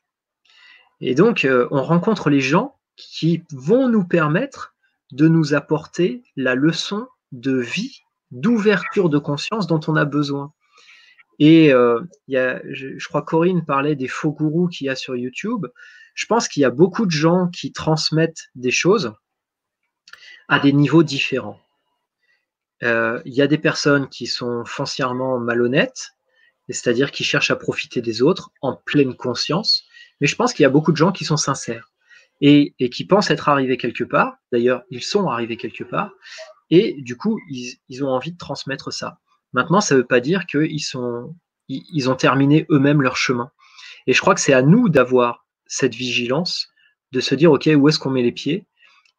[1.00, 4.74] Et donc, euh, on rencontre les gens qui vont nous permettre
[5.12, 8.00] de nous apporter la leçon de vie,
[8.30, 10.52] d'ouverture de conscience dont on a besoin.
[11.38, 15.16] Et euh, y a, je, crois Corinne parlait des faux gourous qu'il y a sur
[15.16, 15.66] YouTube.
[16.14, 19.14] Je pense qu'il y a beaucoup de gens qui transmettent des choses
[20.48, 21.60] à des niveaux différents.
[22.82, 26.12] Euh, il y a des personnes qui sont foncièrement malhonnêtes,
[26.68, 29.84] c'est-à-dire qui cherchent à profiter des autres en pleine conscience.
[30.20, 31.92] Mais je pense qu'il y a beaucoup de gens qui sont sincères
[32.40, 34.36] et, qui pensent être arrivés quelque part.
[34.52, 36.10] D'ailleurs, ils sont arrivés quelque part.
[36.70, 39.18] Et du coup, ils, ils ont envie de transmettre ça.
[39.52, 41.34] Maintenant, ça ne veut pas dire qu'ils sont,
[41.68, 43.50] ils ont terminé eux-mêmes leur chemin.
[44.06, 46.68] Et je crois que c'est à nous d'avoir cette vigilance,
[47.12, 48.66] de se dire, OK, où est-ce qu'on met les pieds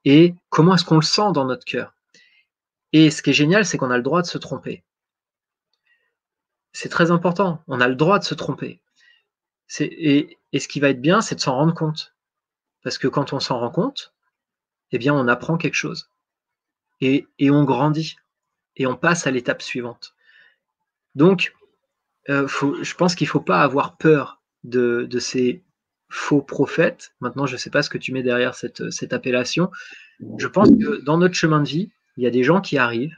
[0.05, 1.93] et comment est-ce qu'on le sent dans notre cœur?
[3.00, 4.84] Et ce qui est génial, c'est qu'on a le droit de se tromper.
[6.72, 8.82] C'est très important, on a le droit de se tromper.
[9.80, 12.16] Et, ce qui va être bien, c'est de s'en rendre compte.
[12.82, 14.16] Parce que quand on s'en rend compte,
[14.91, 16.10] eh bien, on apprend quelque chose.
[17.00, 18.16] Et, et on grandit.
[18.78, 20.16] Et on passe à l'étape suivante.
[21.14, 21.54] Donc,
[22.30, 22.48] euh,
[22.82, 25.64] je pense qu'il ne faut pas avoir peur de, ces
[26.10, 27.14] faux prophètes.
[27.20, 29.70] Maintenant, je ne sais pas ce que tu mets derrière cette, appellation.
[30.39, 33.15] Je pense que dans notre chemin de vie, il y a des gens qui arrivent,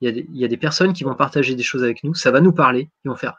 [0.00, 2.52] il y, a des, personnes qui vont partager des choses avec nous, ça va nous
[2.52, 3.36] parler, ils vont faire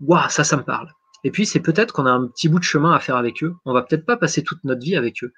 [0.00, 0.92] Waouh, ça, ça me parle.
[1.24, 3.54] Et puis, c'est peut-être qu'on a un petit bout de chemin à faire avec eux.
[3.64, 5.32] On va peut-être pas passer toute notre vie avec eux.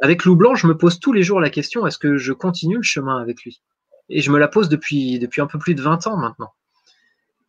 [0.00, 2.76] Avec Loup Blanc, je me pose tous les jours la question est-ce que je continue
[2.76, 3.60] le chemin avec lui?
[4.08, 6.52] Et je me la pose depuis, depuis un peu plus de 20 ans maintenant.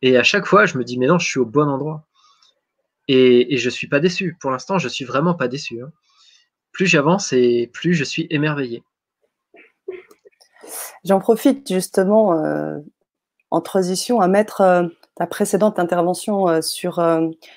[0.02, 2.06] Et à chaque fois, je me dis, mais non, je suis au bon endroit.
[3.06, 4.36] Et, je ne suis pas déçu.
[4.40, 5.80] Pour l'instant, je ne suis vraiment pas déçu.
[5.82, 5.92] Hein.
[6.72, 8.82] Plus j'avance et plus je suis émerveillé.
[11.04, 12.78] J'en profite justement euh,
[13.50, 17.00] en transition à mettre euh, ta précédente intervention euh, sur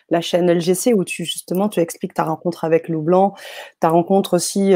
[0.09, 3.33] la chaîne LGC où tu justement tu expliques ta rencontre avec Lou Blanc,
[3.79, 4.73] ta rencontre aussi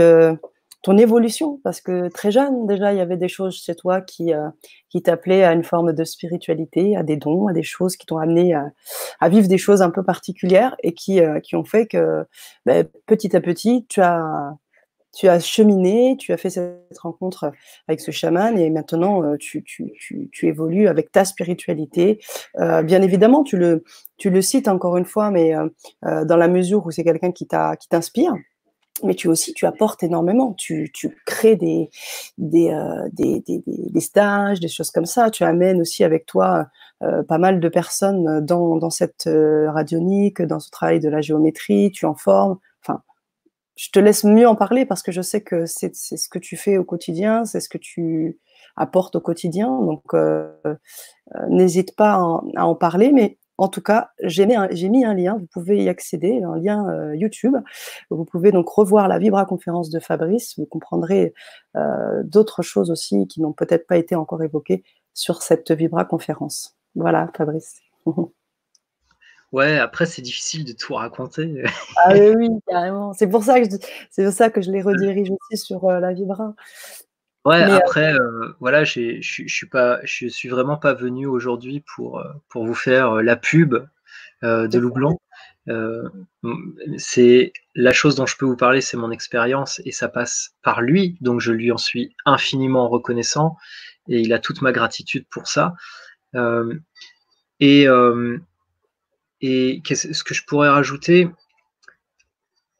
[0.83, 4.31] ton évolution, parce que très jeune, déjà, il y avait des choses chez toi qui,
[4.89, 8.19] qui t'appelaient à une forme de spiritualité, à des dons, à des choses qui t'ont
[8.19, 8.53] amené
[9.19, 12.25] à, vivre des choses un peu particulières et qui, qui ont fait que
[12.65, 14.55] ben, petit à petit, tu as,
[15.15, 17.51] tu as cheminé, tu as fait cette rencontre
[17.87, 19.63] avec ce chaman et maintenant euh, tu,
[20.43, 22.19] évolues avec ta spiritualité.
[22.57, 25.53] bien évidemment, tu le, cites encore une fois, mais
[26.03, 28.33] dans la mesure où c'est quelqu'un qui t'inspire
[29.03, 30.53] mais tu aussi, tu apportes énormément.
[30.53, 30.91] Tu,
[31.25, 31.89] crées des
[32.37, 35.29] des, euh, stages, des choses comme ça.
[35.29, 36.67] Tu amènes aussi avec toi
[37.03, 41.21] euh, pas mal de personnes dans, dans cette euh, radionique, dans ce travail de la
[41.21, 41.91] géométrie.
[41.91, 42.57] Tu en formes.
[42.83, 43.01] Enfin,
[43.77, 46.57] je te laisse mieux en parler parce que je sais que c'est ce que tu
[46.57, 48.39] fais au quotidien, c'est ce que tu
[48.75, 49.69] apportes au quotidien.
[49.69, 50.51] Donc, euh,
[51.47, 53.11] n'hésite pas à en, à en parler.
[53.11, 57.15] Mais en tout cas, j'ai mis, un lien, vous pouvez y accéder, un lien euh,
[57.15, 57.55] YouTube.
[58.11, 60.57] Vous pouvez donc revoir la Vibra conférence de Fabrice.
[60.59, 61.33] Vous comprendrez
[61.75, 66.77] euh, d'autres choses aussi qui n'ont peut-être pas été encore évoquées sur cette Vibra conférence.
[66.95, 67.81] Voilà, Fabrice.
[69.53, 71.63] Ouais, après c'est difficile de tout raconter.
[72.03, 73.13] ah oui, oui, carrément.
[73.13, 73.77] C'est pour ça que je,
[74.09, 76.53] c'est pour ça que je les redirige aussi sur euh, la Vibra.
[77.45, 82.21] Ouais, euh, après, euh, voilà, je suis pas, je suis vraiment pas venu aujourd'hui pour,
[82.49, 83.75] pour vous faire la pub
[84.43, 85.17] de Loup Blanc.
[86.97, 90.81] c'est la chose dont je peux vous parler, c'est mon expérience et ça passe par
[90.81, 93.55] lui, donc je lui en suis infiniment reconnaissant
[94.09, 95.73] et il a toute ma gratitude pour ça.
[97.61, 97.87] et
[99.41, 101.29] et ce que je pourrais rajouter,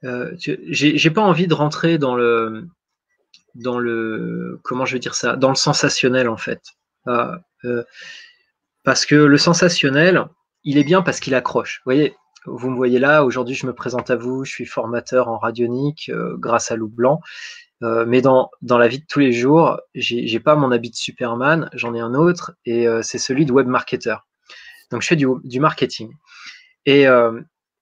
[0.01, 2.67] j'ai pas envie de rentrer dans le
[3.57, 6.61] dans le comment je vais dire ça dans le sensationnel en fait.
[7.05, 7.83] Ah, euh,
[8.83, 10.25] parce que le sensationnel
[10.63, 11.81] il est bien parce qu'il accroche.
[11.85, 15.27] Vous voyez vous me voyez là aujourd'hui je me présente à vous je suis formateur
[15.27, 17.19] en radionique euh, grâce à Loup Blanc.
[17.83, 21.69] Euh, mais dans, la vie de tous les jours j'ai pas mon habit de Superman
[21.73, 24.15] j'en ai un autre et c'est celui de web marketer
[24.91, 26.11] donc je fais du, du marketing
[26.85, 27.07] et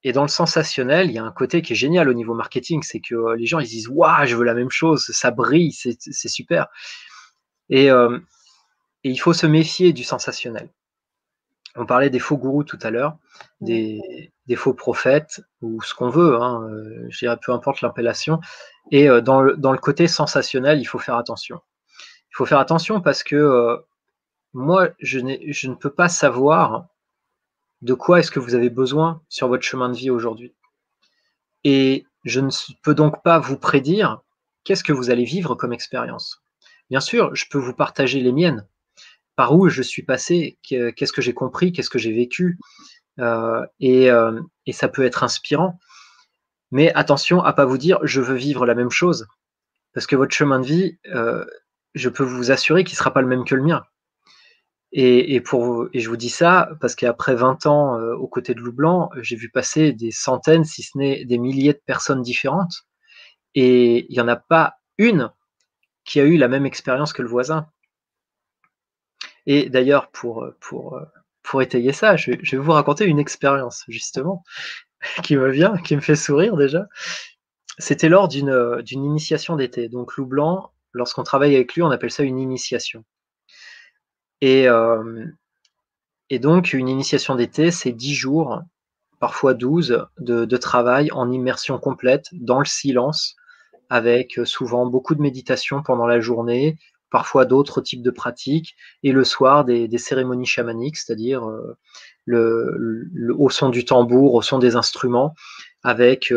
[0.05, 2.83] et dans le sensationnel, il y a un côté qui est génial au niveau marketing,
[2.83, 5.71] c'est que euh, les gens ils disent waouh, je veux la même chose, ça brille,
[5.71, 6.67] c'est super.
[7.71, 8.19] Euh,
[9.03, 10.69] et, il faut se méfier du sensationnel.
[11.75, 13.17] On parlait des faux gourous tout à l'heure,
[13.61, 13.99] des,
[14.55, 18.39] faux prophètes ou ce qu'on veut, hein, euh, je dirais peu importe l'appellation.
[18.91, 21.59] Et dans le, dans le côté sensationnel, il faut faire attention.
[22.29, 23.79] Il faut faire attention parce que
[24.53, 26.85] moi, je, je ne peux pas savoir
[27.81, 30.55] de quoi est-ce que vous avez besoin sur votre chemin de vie aujourd'hui?
[31.63, 32.49] Et je ne
[32.83, 34.21] peux donc pas vous prédire
[34.63, 36.41] qu'est-ce que vous allez vivre comme expérience.
[36.89, 38.67] Bien sûr, je peux vous partager les miennes,
[39.35, 42.57] par où je suis passé, qu'est-ce que j'ai compris, qu'est-ce que j'ai vécu,
[43.19, 45.79] euh, euh, et, ça peut être inspirant.
[46.71, 49.27] Mais attention à pas vous dire je veux vivre la même chose,
[49.93, 51.45] parce que votre chemin de vie, euh,
[51.93, 53.83] je peux vous assurer qu'il sera pas le même que le mien.
[54.97, 59.09] Et, je vous dis ça parce qu'après 20 ans euh, aux côtés de Loup Blanc,
[59.21, 62.85] j'ai vu passer des centaines, si ce n'est des milliers de personnes différentes.
[63.55, 65.31] Et il n'y en a pas une
[66.05, 67.67] qui a eu la même expérience que le voisin.
[69.45, 70.47] Et d'ailleurs, pour,
[71.59, 74.43] étayer ça, je, vais vous raconter une expérience, justement,
[75.23, 76.87] qui me vient, qui me fait sourire déjà.
[77.79, 79.89] C'était lors d'une initiation d'été.
[79.89, 83.03] Donc, Loup Blanc, lorsqu'on travaille avec lui, on appelle ça une initiation.
[84.45, 85.25] Et, euh,
[86.29, 88.61] et donc, une initiation d'été, c'est 10 jours,
[89.19, 93.35] parfois 12, de, travail en immersion complète, dans le silence,
[93.89, 96.77] avec euh, souvent beaucoup de méditation pendant la journée,
[97.09, 101.75] parfois d'autres types de pratiques, et le soir des, cérémonies chamaniques, c'est-à-dire euh,
[103.35, 105.33] au son du tambour, au son des instruments,
[105.81, 106.31] avec,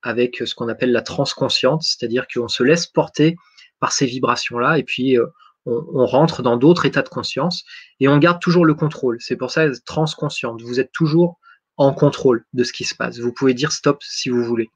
[0.00, 3.36] avec ce qu'on appelle la transconsciente, c'est-à-dire qu'on se laisse porter
[3.78, 5.18] par ces vibrations-là, et puis
[5.66, 7.64] on, rentre dans d'autres états de conscience
[8.00, 9.18] et on garde toujours le contrôle.
[9.20, 10.62] C'est pour ça transconsciente.
[10.62, 11.38] Vous êtes toujours
[11.76, 13.18] en contrôle de ce qui se passe.
[13.18, 14.70] Vous pouvez dire stop si vous voulez.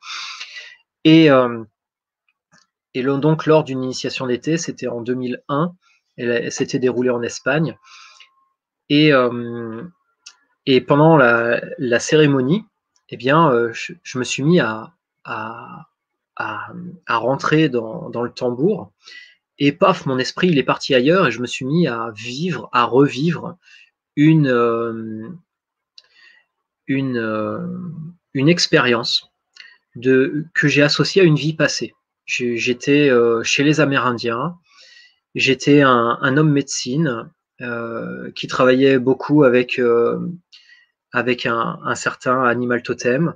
[1.04, 1.64] Et, euh,
[2.94, 5.72] donc lors d'une initiation d'été, c'était en 2001,
[6.16, 7.76] elle, s'était déroulée en Espagne.
[8.88, 9.82] Et, euh,
[10.86, 12.64] pendant la, cérémonie,
[13.10, 14.92] eh bien, euh, je, me suis mis à,
[17.08, 18.92] rentrer dans, le tambour
[19.58, 22.68] et paf, mon esprit, il est parti ailleurs et je me suis mis à vivre,
[22.72, 23.56] à revivre
[24.16, 25.30] une, euh,
[26.90, 29.30] euh, expérience
[29.94, 31.94] de, que j'ai associée à une vie passée.
[32.26, 34.56] J'étais euh, chez les Amérindiens,
[35.34, 37.30] j'étais un, homme médecine
[38.34, 39.80] qui travaillait beaucoup avec,
[41.12, 43.34] avec un, certain animal totem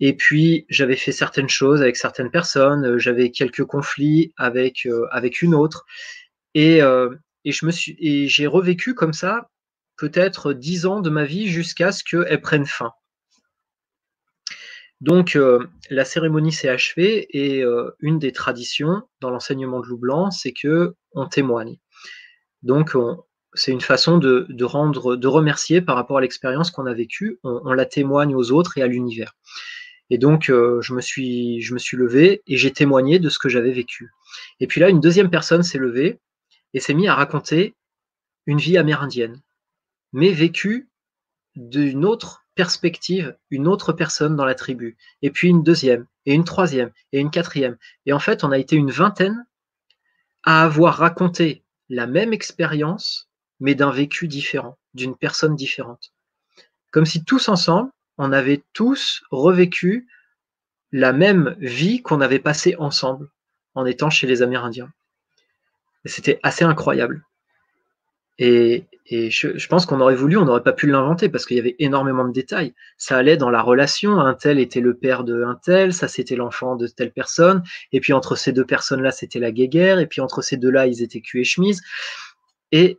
[0.00, 5.54] Et puis j'avais fait certaines choses avec certaines personnes, j'avais quelques conflits avec avec une
[5.54, 5.86] autre,
[6.54, 9.48] et, et je me suis et j'ai revécu comme ça
[9.96, 12.92] peut-être dix ans de ma vie jusqu'à ce qu'elle prenne fin.
[15.00, 15.38] Donc
[15.90, 17.64] la cérémonie s'est achevée et
[18.00, 21.76] une des traditions dans l'enseignement de Loup c'est que on témoigne.
[22.62, 22.94] Donc
[23.54, 27.38] c'est une façon de, rendre, de remercier par rapport à l'expérience qu'on a vécue.
[27.42, 29.34] On, la témoigne aux autres et à l'univers.
[30.10, 33.48] Et donc je me suis, je me suis levé et j'ai témoigné de ce que
[33.48, 34.10] j'avais vécu.
[34.60, 36.20] Et puis là, une deuxième personne s'est levée
[36.74, 37.74] et s'est mise à raconter
[38.46, 39.40] une vie amérindienne,
[40.12, 40.88] mais vécue
[41.56, 46.44] d'une autre perspective une autre personne dans la tribu, et puis une deuxième, et une
[46.44, 47.76] troisième, et une quatrième.
[48.06, 49.46] Et en fait, on a été une vingtaine
[50.42, 53.28] à avoir raconté la même expérience,
[53.60, 56.12] mais d'un vécu différent, d'une personne différente.
[56.92, 60.06] Comme si tous ensemble, on avait tous revécu
[60.92, 63.28] la même vie qu'on avait passée ensemble
[63.74, 64.90] en étant chez les Amérindiens.
[66.04, 67.24] C'était assez incroyable.
[68.38, 71.76] Et, je, pense qu'on aurait voulu, on n'aurait pas pu l'inventer parce qu'il y avait
[71.78, 72.74] énormément de détails.
[72.98, 74.20] Ça allait dans la relation.
[74.20, 77.62] Un tel était le père de un tel, ça c'était l'enfant de telle personne.
[77.92, 80.00] Et puis entre ces deux personnes-là, c'était la guéguerre.
[80.00, 81.82] Et puis entre ces deux-là, ils étaient cul et chemise.
[82.72, 82.98] Et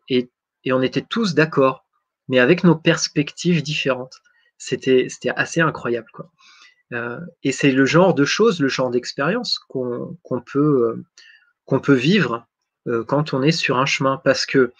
[0.70, 1.86] on était tous d'accord,
[2.28, 4.22] mais avec nos perspectives différentes.
[4.58, 6.08] C'était assez incroyable.
[6.14, 6.32] Quoi.
[6.94, 11.06] Euh, et c'est le genre de choses, le genre d'expérience qu'on peut,
[11.70, 12.48] euh, peut vivre
[12.88, 14.22] euh, quand on est sur un chemin.
[14.24, 14.74] Parce que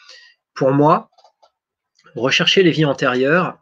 [0.54, 1.10] pour moi,
[2.16, 3.60] rechercher les vies antérieures,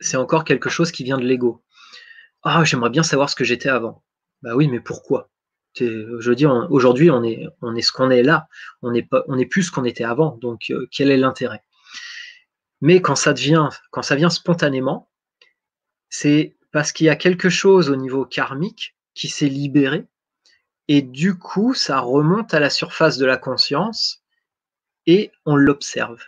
[0.00, 1.62] c'est encore quelque chose qui vient de l'ego.
[2.42, 4.02] Ah, j'aimerais bien savoir ce que j'étais avant.
[4.42, 5.30] Bah oui, mais pourquoi?
[5.78, 8.48] Je veux aujourd'hui, on est, ce qu'on est là.
[8.82, 10.38] On n'est plus ce qu'on était avant.
[10.40, 11.62] Donc, quel est l'intérêt?
[12.80, 15.09] Mais quand ça devient, quand ça vient spontanément,
[16.10, 20.06] c'est parce qu'il y a quelque chose au niveau karmique qui s'est libéré,
[20.88, 24.24] et du coup, ça remonte à la surface de la conscience
[25.06, 26.20] et on l'observe.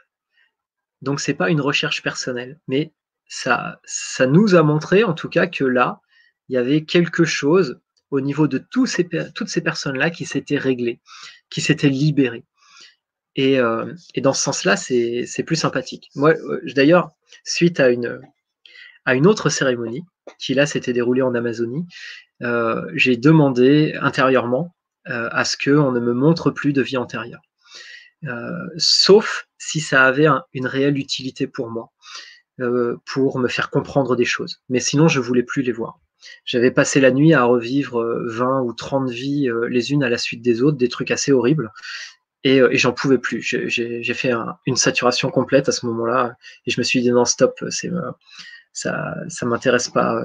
[1.00, 2.92] Donc c'est pas une recherche personnelle, mais
[3.26, 6.00] ça, ça nous a montré en tout cas que là,
[6.48, 7.80] il y avait quelque chose
[8.10, 11.00] au niveau de toutes ces personnes-là qui s'étaient réglées,
[11.50, 12.44] qui s'étaient libérées.
[13.34, 16.10] Et, euh, dans ce sens-là, c'est plus sympathique.
[16.14, 17.10] Moi, euh, d'ailleurs,
[17.44, 18.20] suite à une,
[19.04, 20.04] à une autre cérémonie,
[20.38, 21.86] qui là s'était déroulée en Amazonie,
[22.42, 24.74] euh, j'ai demandé intérieurement
[25.04, 27.42] à ce qu'on ne me montre plus de vie antérieure.
[28.26, 31.90] Euh, sauf si ça avait une réelle utilité pour moi,
[32.60, 34.62] euh, pour me faire comprendre des choses.
[34.68, 35.98] Mais sinon, je voulais plus les voir.
[36.44, 40.18] J'avais passé la nuit à revivre 20 euh, ou 30 vies les unes à la
[40.18, 41.72] suite des autres, des trucs assez horribles.
[42.44, 43.40] Et, j'en pouvais plus.
[43.40, 44.32] J'ai fait
[44.66, 46.34] une saturation complète à ce moment-là,
[46.66, 47.88] et je me suis dit non stop, c'est
[48.72, 50.22] ça, ça m'intéresse pas.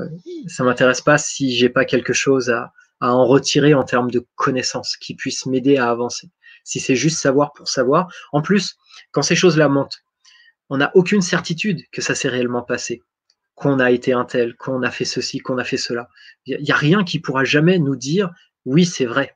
[0.48, 4.26] Ça m'intéresse pas si j'ai pas quelque chose à, à en retirer en termes de
[4.36, 6.30] connaissances qui puissent m'aider à avancer
[6.68, 8.14] si c'est juste savoir pour savoir.
[8.34, 8.76] En plus,
[9.12, 10.04] quand ces choses-là montent,
[10.70, 13.02] on n'a aucune certitude que ça s'est réellement passé,
[13.56, 16.10] qu'on a été un tel, qu'on a fait ceci, qu'on a fait cela.
[16.46, 18.32] Il n'y a rien qui pourra jamais nous dire
[18.66, 19.34] oui, c'est vrai.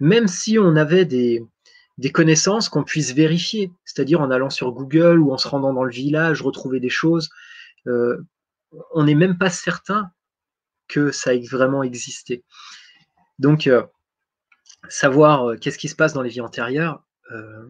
[0.00, 1.42] Même si on avait des,
[1.96, 5.84] des connaissances qu'on puisse vérifier, c'est-à-dire en allant sur Google ou en se rendant dans
[5.84, 7.49] le village, retrouver des choses, euh,
[7.86, 10.10] on n'est même pas certain
[10.88, 12.44] que ça ait vraiment existé.
[13.38, 13.82] Donc, euh,
[14.88, 17.02] savoir euh, qu'est-ce qui se passe dans les vies antérieures,
[17.32, 17.68] euh,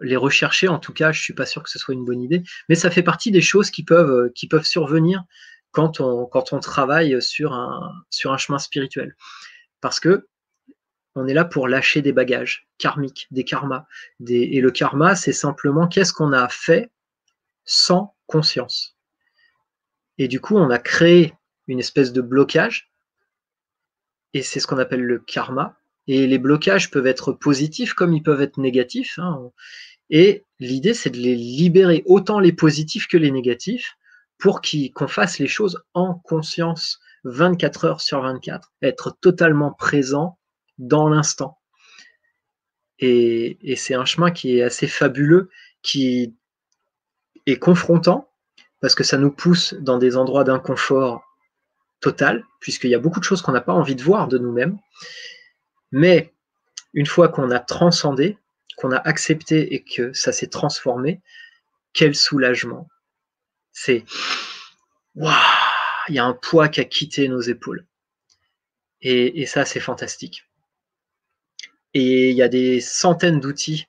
[0.00, 2.42] les rechercher, en tout cas, je suis pas sûr que ce soit une bonne idée,
[2.68, 5.24] mais ça fait partie des choses qui peuvent, euh, survenir
[5.72, 6.28] quand on,
[6.60, 9.16] travaille sur un, chemin spirituel.
[9.80, 10.28] Parce que
[11.14, 13.86] on est là pour lâcher des bagages karmiques, des karmas.
[14.28, 16.90] Et le karma, c'est simplement qu'est-ce qu'on a fait
[17.64, 18.91] sans conscience.
[20.22, 21.34] Et du coup, on a créé
[21.66, 22.92] une espèce de blocage,
[24.34, 28.22] et c'est ce qu'on appelle le karma, et les blocages peuvent être positifs comme ils
[28.22, 29.18] peuvent être négatifs.
[29.18, 29.50] Hein.
[30.10, 33.96] Et l'idée, c'est de les libérer, autant les positifs que les négatifs,
[34.38, 34.60] pour
[34.94, 40.38] qu'on fasse les choses en conscience 24 heures sur 24, être totalement présent
[40.78, 41.58] dans l'instant.
[43.00, 45.50] Et, et c'est un chemin qui est assez fabuleux,
[45.82, 46.36] qui
[47.46, 48.31] est confrontant,
[48.82, 51.24] parce que ça nous pousse dans des endroits d'inconfort
[52.00, 54.76] total, puisqu'il y a beaucoup de choses qu'on n'a pas envie de voir de nous-mêmes.
[55.92, 56.34] Mais
[56.92, 58.36] une fois qu'on a transcendé,
[58.76, 61.22] qu'on a accepté et que ça s'est transformé,
[61.92, 62.88] quel soulagement.
[63.70, 64.04] C'est
[65.14, 65.32] waouh,
[66.08, 67.86] il y a un poids qui a quitté nos épaules.
[69.00, 70.48] Et, ça, c'est fantastique.
[71.94, 73.86] Et il y a des centaines d'outils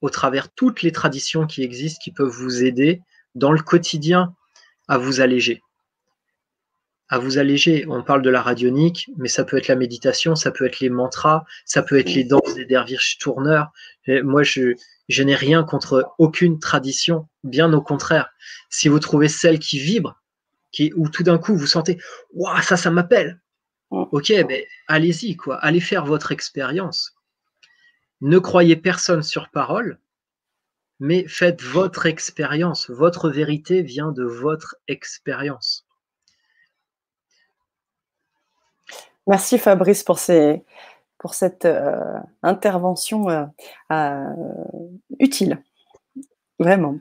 [0.00, 3.02] au travers toutes les traditions qui existent qui peuvent vous aider
[3.34, 4.34] dans le quotidien
[4.88, 5.62] à vous alléger.
[7.08, 7.84] à vous alléger.
[7.88, 10.88] On parle de la radionique, mais ça peut être la méditation, ça peut être les
[10.88, 13.72] mantras, ça peut être les danses des derviches tourneurs.
[14.08, 14.74] moi, je,
[15.22, 18.30] n'ai rien contre aucune tradition, bien au contraire.
[18.70, 20.20] Si vous trouvez celle qui vibre,
[20.72, 21.98] qui, où tout d'un coup vous sentez,
[22.32, 23.40] waouh, ça, ça m'appelle.
[23.90, 25.56] Ok, mais allez-y, quoi.
[25.56, 27.14] Allez faire votre expérience.
[28.20, 29.98] Ne croyez personne sur parole,
[31.00, 32.90] mais faites votre expérience.
[32.90, 35.86] Votre vérité vient de votre expérience.
[39.26, 43.44] Merci Fabrice pour, cette euh, intervention euh,
[43.90, 44.24] euh,
[45.18, 45.62] utile.
[46.58, 46.98] Vraiment.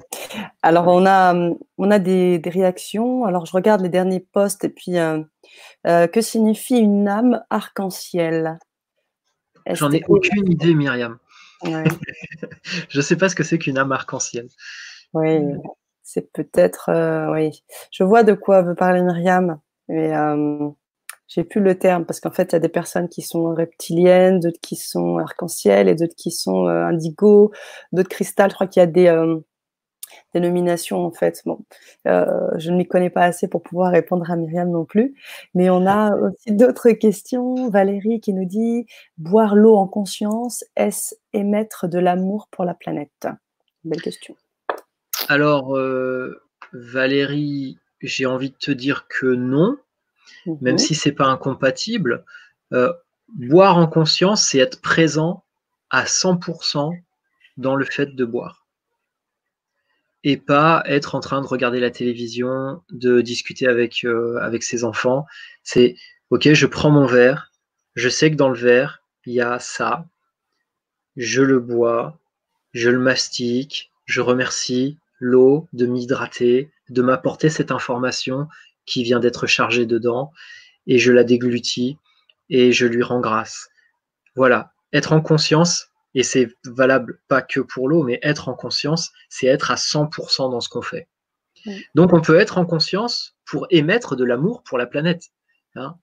[0.64, 1.36] Alors, on a,
[1.78, 3.26] on a des, réactions.
[3.26, 4.94] Alors, je regarde les derniers posts et puis,
[5.84, 8.58] que signifie une âme arc-en-ciel?
[9.72, 11.18] J'en ai aucune idée, Myriam.
[11.64, 14.48] je ne sais pas ce que c'est qu'une âme arc-en-ciel.
[15.14, 15.40] Oui,
[16.02, 16.90] c'est peut-être.
[17.32, 17.64] oui.
[17.92, 20.12] Je vois de quoi veut parler Myriam, mais
[21.34, 24.40] j'ai plus le terme parce qu'en fait, il y a des personnes qui sont reptiliennes,
[24.40, 27.52] d'autres qui sont arc-en-ciel et d'autres qui sont euh, indigo,
[27.92, 28.52] d'autres cristal.
[28.52, 29.08] Je crois qu'il y a des
[30.12, 31.42] euh, dénominations en fait.
[31.46, 31.60] Bon,
[32.08, 32.26] euh,
[32.58, 35.16] je ne m'y connais pas assez pour pouvoir répondre à Myriam non plus.
[35.54, 37.70] Mais on a aussi d'autres questions.
[37.70, 38.86] Valérie qui nous dit
[39.18, 43.28] boire l'eau en conscience, est-ce émettre de l'amour pour la planète?
[43.84, 44.36] Belle question.
[45.30, 45.78] Alors,
[46.74, 49.78] Valérie, j'ai envie de te dire que non
[50.46, 50.78] même mhm.
[50.78, 52.26] si c'est pas incompatible.
[52.74, 52.92] Euh,
[53.30, 55.44] boire en conscience, c'est être présent
[55.90, 56.92] à 100%
[57.58, 58.63] dans le fait de boire.
[60.24, 64.84] Et pas être en train de regarder la télévision, de discuter avec, euh, avec ses
[64.84, 65.26] enfants.
[65.64, 65.96] C'est,
[66.30, 67.52] ok, je prends mon verre,
[67.96, 70.06] je sais que dans le verre, il y a ça,
[71.16, 72.20] je le bois,
[72.74, 78.48] je le mastique, je remercie l'eau de m'hydrater, de m'apporter cette information
[78.86, 80.32] qui vient d'être chargée dedans,
[80.88, 81.98] et je la déglutis
[82.50, 83.70] et je lui rends grâce.
[84.36, 89.12] Voilà, être en conscience, et c'est valable pas que pour l'eau, mais être en conscience,
[89.30, 91.08] c'est être à 100% dans ce qu'on fait.
[91.96, 95.30] Donc on peut être en conscience pour émettre de l'amour pour la planète.
[95.76, 95.96] Hein.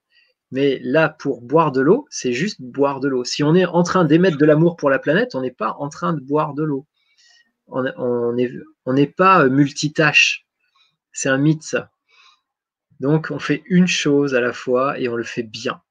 [0.51, 3.23] Mais là, pour boire de l'eau, c'est juste boire de l'eau.
[3.23, 5.87] Si on est en train d'émettre de l'amour pour la planète, on n'est pas en
[5.87, 6.85] train de boire de l'eau.
[7.67, 7.83] On
[8.33, 8.51] n'est
[8.85, 10.45] on pas multitâche.
[11.13, 11.91] C'est un mythe, ça.
[12.99, 15.81] Donc, on fait une chose à la fois et on le fait bien,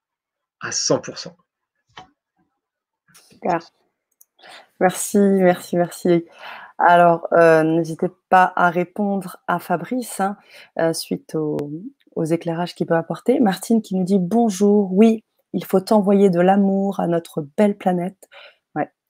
[0.61, 1.35] à 100%.
[3.31, 3.61] Super.
[4.81, 6.25] Merci, merci, merci.
[6.79, 10.37] Alors, euh, n'hésitez pas à répondre à Fabrice hein,
[10.79, 13.41] euh, suite aux, éclairages qu'il peut apporter.
[13.41, 15.23] Martine qui nous dit bonjour, oui,
[15.53, 18.29] il faut envoyer de l'amour à notre belle planète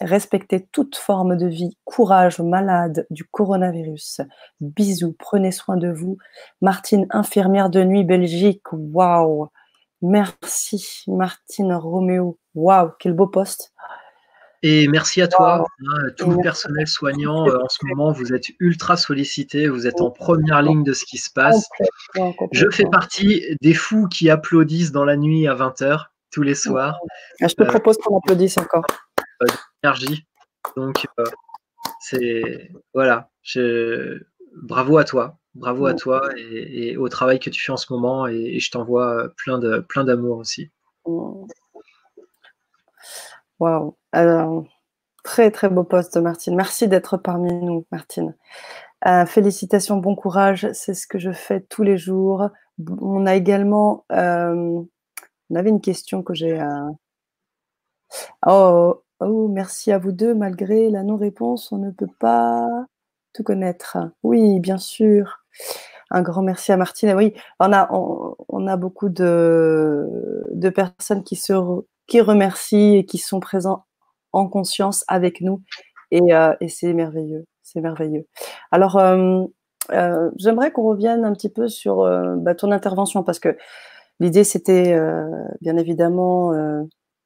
[0.00, 1.76] Respectez toute forme de vie.
[1.84, 4.22] Courage aux malades du coronavirus.
[4.60, 6.16] Bisous, prenez soin de vous.
[6.62, 8.64] Martine, infirmière de nuit Belgique.
[8.72, 9.48] Waouh.
[10.00, 12.38] Merci, Martine Roméo.
[12.54, 13.74] Waouh, quel beau poste.
[14.62, 17.48] Et merci à toi, hein, tout le personnel soignant.
[17.48, 21.06] Euh, en ce moment, vous êtes ultra sollicité, vous êtes en première ligne de ce
[21.06, 21.68] qui se passe.
[22.52, 26.98] Je fais partie des fous qui applaudissent dans la nuit à 20h tous les soirs.
[27.40, 28.84] Ah, je te propose qu'on applaudisse encore.
[29.42, 29.46] Euh,
[29.82, 30.26] énergie.
[30.76, 31.24] Donc, euh,
[32.00, 33.30] c'est voilà.
[33.42, 34.20] Je,
[34.62, 38.26] bravo à toi, bravo à toi et, au travail que tu fais en ce moment.
[38.26, 40.70] Et, je t'envoie plein de plein d'amour aussi.
[43.60, 43.96] Waouh.
[45.22, 46.56] Très très beau poste, Martine.
[46.56, 48.34] Merci d'être parmi nous, Martine.
[49.06, 50.68] Euh, félicitations, bon courage.
[50.72, 52.48] C'est ce que je fais tous les jours.
[53.00, 54.86] On a également, on
[55.54, 56.58] avait une question que j'ai.
[58.46, 60.34] Oh, Oh, merci à vous deux.
[60.34, 62.66] Malgré la non-réponse, on ne peut pas
[63.34, 63.98] tout connaître.
[64.22, 65.44] Oui, bien sûr.
[66.10, 67.12] Un grand merci à Martine.
[67.14, 70.08] Oui, on a, on, a beaucoup de,
[70.52, 71.52] de personnes qui, se,
[72.10, 73.84] qui remercient et qui sont présents
[74.32, 75.62] en conscience avec nous.
[76.10, 77.46] Et, euh, c'est merveilleux.
[77.62, 78.26] C'est merveilleux.
[78.72, 79.44] Alors, euh,
[79.92, 82.04] euh, j'aimerais qu'on revienne un petit peu sur
[82.38, 83.56] bah, ton intervention parce que
[84.18, 84.98] l'idée, c'était
[85.60, 86.52] bien évidemment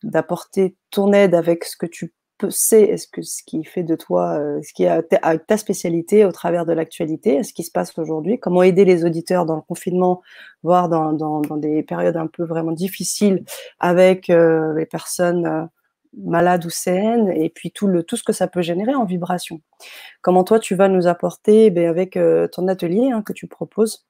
[0.03, 2.13] d'apporter ton aide avec ce que tu
[2.51, 5.03] sais, ce, que, ce qui fait de toi, euh, ce qui est
[5.47, 9.47] ta spécialité au travers de l'actualité, ce qui se passe aujourd'hui, comment aider les auditeurs
[9.47, 10.23] dans le confinement,
[10.63, 13.45] voire dans, dans, des périodes un peu vraiment difficiles
[13.79, 15.65] avec euh, les personnes euh,
[16.17, 19.61] malades ou saines, et puis tout, le, tout ce que ça peut générer en vibration?
[20.23, 22.19] Comment toi, tu vas nous apporter ben, avec
[22.53, 24.07] ton atelier hein, que tu proposes?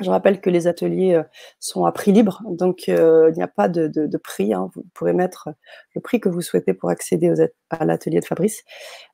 [0.00, 1.22] Je rappelle que les ateliers euh,
[1.60, 4.54] sont à prix libre, donc euh, il n'y a pas de, prix.
[4.54, 4.70] Hein.
[4.74, 5.50] Vous pourrez mettre
[5.94, 7.32] le prix que vous souhaitez pour accéder
[7.70, 8.62] à l'atelier de Fabrice.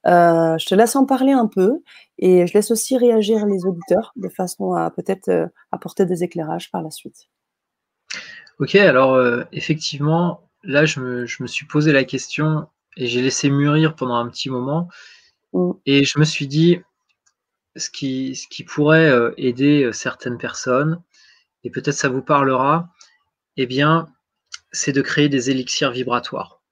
[0.06, 1.80] Euh, je te laisse en parler un peu
[2.18, 6.82] et je laisse aussi réagir les auditeurs de façon à peut-être apporter des éclairages par
[6.82, 7.28] la suite.
[8.60, 12.66] Ok, alors euh, effectivement, là, je me, je me, suis posé la question
[12.96, 14.88] et j'ai laissé mûrir pendant un petit moment.
[15.52, 15.70] Mm.
[15.86, 16.80] Et je me suis dit,
[17.78, 21.02] ce qui, ce qui pourrait euh, aider euh, certaines personnes,
[21.64, 22.90] et peut-être ça vous parlera,
[23.56, 24.08] eh bien,
[24.72, 26.62] c'est de créer des élixirs vibratoires.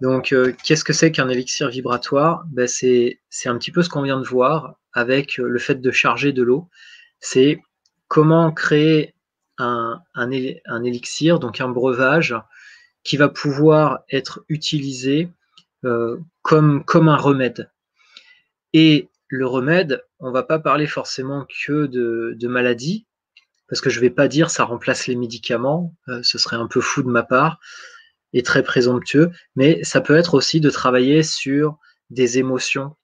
[0.00, 0.34] Donc,
[0.64, 2.44] qu'est-ce que c'est qu'un élixir vibratoire?
[2.50, 6.32] Ben, C'est un petit peu ce qu'on vient de voir avec le fait de charger
[6.32, 6.70] de l'eau.
[7.20, 7.60] C'est
[8.08, 9.14] comment créer
[9.58, 10.00] un,
[10.30, 12.34] élixir, donc un breuvage,
[13.02, 15.28] qui va pouvoir être utilisé
[15.84, 17.70] euh, comme, comme un remède.
[18.72, 23.06] Et le remède, on va pas parler forcément que de, maladie,
[23.68, 26.80] parce que je vais pas dire ça remplace les médicaments, euh, ce serait un peu
[26.80, 27.58] fou de ma part
[28.32, 31.78] et très présomptueux, mais ça peut être aussi de travailler sur
[32.10, 32.96] des émotions,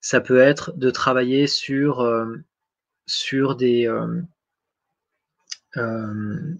[0.00, 2.36] ça peut être de travailler sur, euh,
[3.58, 3.88] des,
[5.76, 6.56] euh,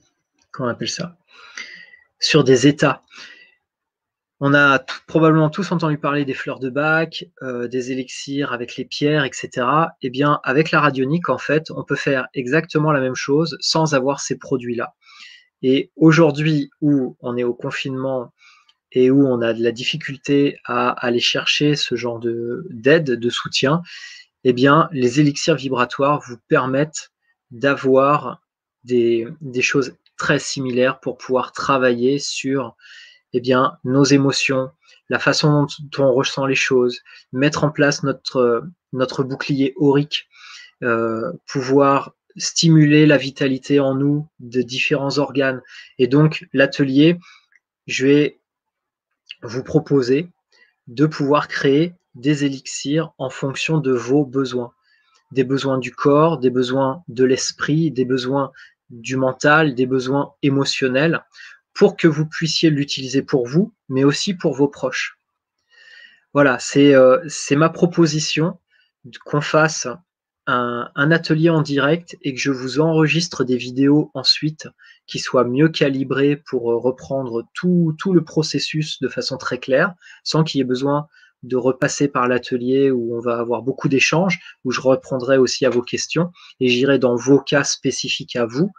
[0.51, 1.17] comment on appelle ça?
[2.19, 3.03] Sur des états.
[4.47, 8.85] On a probablement tous entendu parler des fleurs de bac, euh, des élixirs avec les
[8.85, 9.67] pierres, etc.
[10.03, 13.95] Eh bien, avec la radionique, en fait, on peut faire exactement la même chose sans
[13.95, 14.97] avoir ces produits-là.
[15.63, 18.35] Et aujourd'hui, où on est au confinement
[18.93, 23.81] et où on a de la difficulté à aller chercher ce genre d'aide, de, soutien,
[24.45, 27.13] eh bien, les élixirs vibratoires vous permettent
[27.51, 28.43] d'avoir
[28.83, 29.27] des,
[29.63, 32.77] choses très similaires pour pouvoir travailler sur
[33.35, 34.71] eh bien, nos émotions,
[35.11, 37.01] la façon dont, on ressent les choses,
[37.33, 40.29] mettre en place notre, bouclier aurique,
[40.83, 45.61] euh, pouvoir stimuler la vitalité en nous de différents organes.
[45.99, 47.19] Et donc, l'atelier,
[47.87, 48.41] je vais
[49.43, 50.29] vous proposer
[50.87, 54.73] de pouvoir créer des élixirs en fonction de vos besoins.
[55.33, 58.53] Des besoins du corps, des besoins de l'esprit, des besoins
[58.91, 61.25] du mental, des besoins émotionnels,
[61.75, 65.19] pour que vous puissiez l'utiliser pour vous, mais aussi pour vos proches.
[66.33, 67.21] Voilà, c'est euh,
[67.53, 68.59] ma proposition
[69.25, 69.87] qu'on fasse
[70.47, 74.69] un, atelier en direct et que je vous enregistre des vidéos ensuite
[75.07, 79.95] qui soient mieux calibrées pour euh, reprendre tout, tout le processus de façon très claire,
[80.23, 81.09] sans qu'il y ait besoin
[81.45, 85.71] de repasser par l'atelier où on va avoir beaucoup d'échanges, où je reprendrai aussi à
[85.71, 86.31] vos questions
[86.61, 88.71] et j'irai dans vos cas spécifiques à vous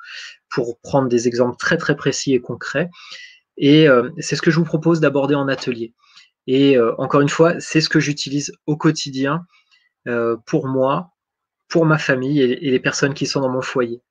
[0.49, 2.89] pour prendre des exemples très très précis et concrets.
[3.57, 5.93] Et euh, c'est ce que je vous propose d'aborder en atelier.
[6.47, 9.45] Et euh, encore une fois, c'est ce que j'utilise au quotidien
[10.07, 11.11] euh, pour moi,
[11.67, 14.01] pour ma famille et, les personnes qui sont dans mon foyer.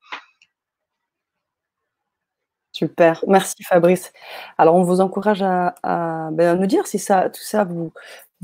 [2.73, 4.11] Super, merci Fabrice.
[4.57, 7.93] Alors on vous encourage à, à, ben, nous dire si ça, tout ça vous,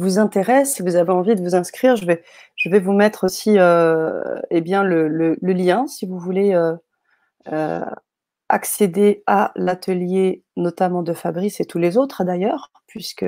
[0.02, 2.24] vous intéresse, si vous avez envie de vous inscrire, je vais,
[2.56, 6.76] je vais vous mettre aussi euh, eh bien, le, lien si vous voulez euh,
[7.52, 7.86] euh,
[8.49, 13.26] accéder à l'atelier, notamment de Fabrice et tous les autres d'ailleurs, puisque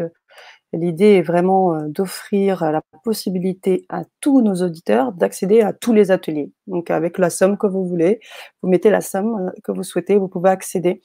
[0.74, 6.52] l'idée est vraiment d'offrir la possibilité à tous nos auditeurs d'accéder à tous les ateliers.
[6.66, 8.20] Donc avec la somme que vous voulez,
[8.62, 11.02] vous mettez la somme que vous souhaitez, vous pouvez accéder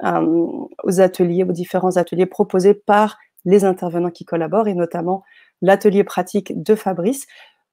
[0.00, 5.22] aux ateliers, aux différents ateliers proposés par les intervenants qui collaborent et notamment
[5.62, 7.26] l'atelier pratique de Fabrice.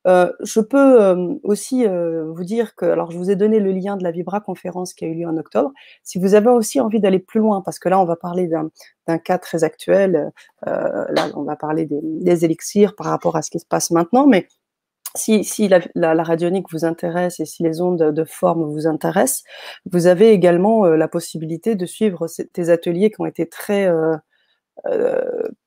[0.07, 3.71] Euh, je peux euh, aussi euh, vous dire que, alors je vous ai donné le
[3.71, 5.71] lien de la Vibra conférence qui a eu lieu en octobre.
[6.03, 9.17] Si vous avez aussi envie d'aller plus loin, parce que là on va parler d'un
[9.17, 10.31] cas très actuel,
[10.65, 14.47] là on va parler des, élixirs par rapport à ce qui se passe maintenant, mais
[15.15, 19.43] si, la, radionique vous intéresse et si les ondes de forme vous intéressent,
[19.91, 23.89] vous avez également la possibilité de suivre ces, ces, ateliers qui ont été très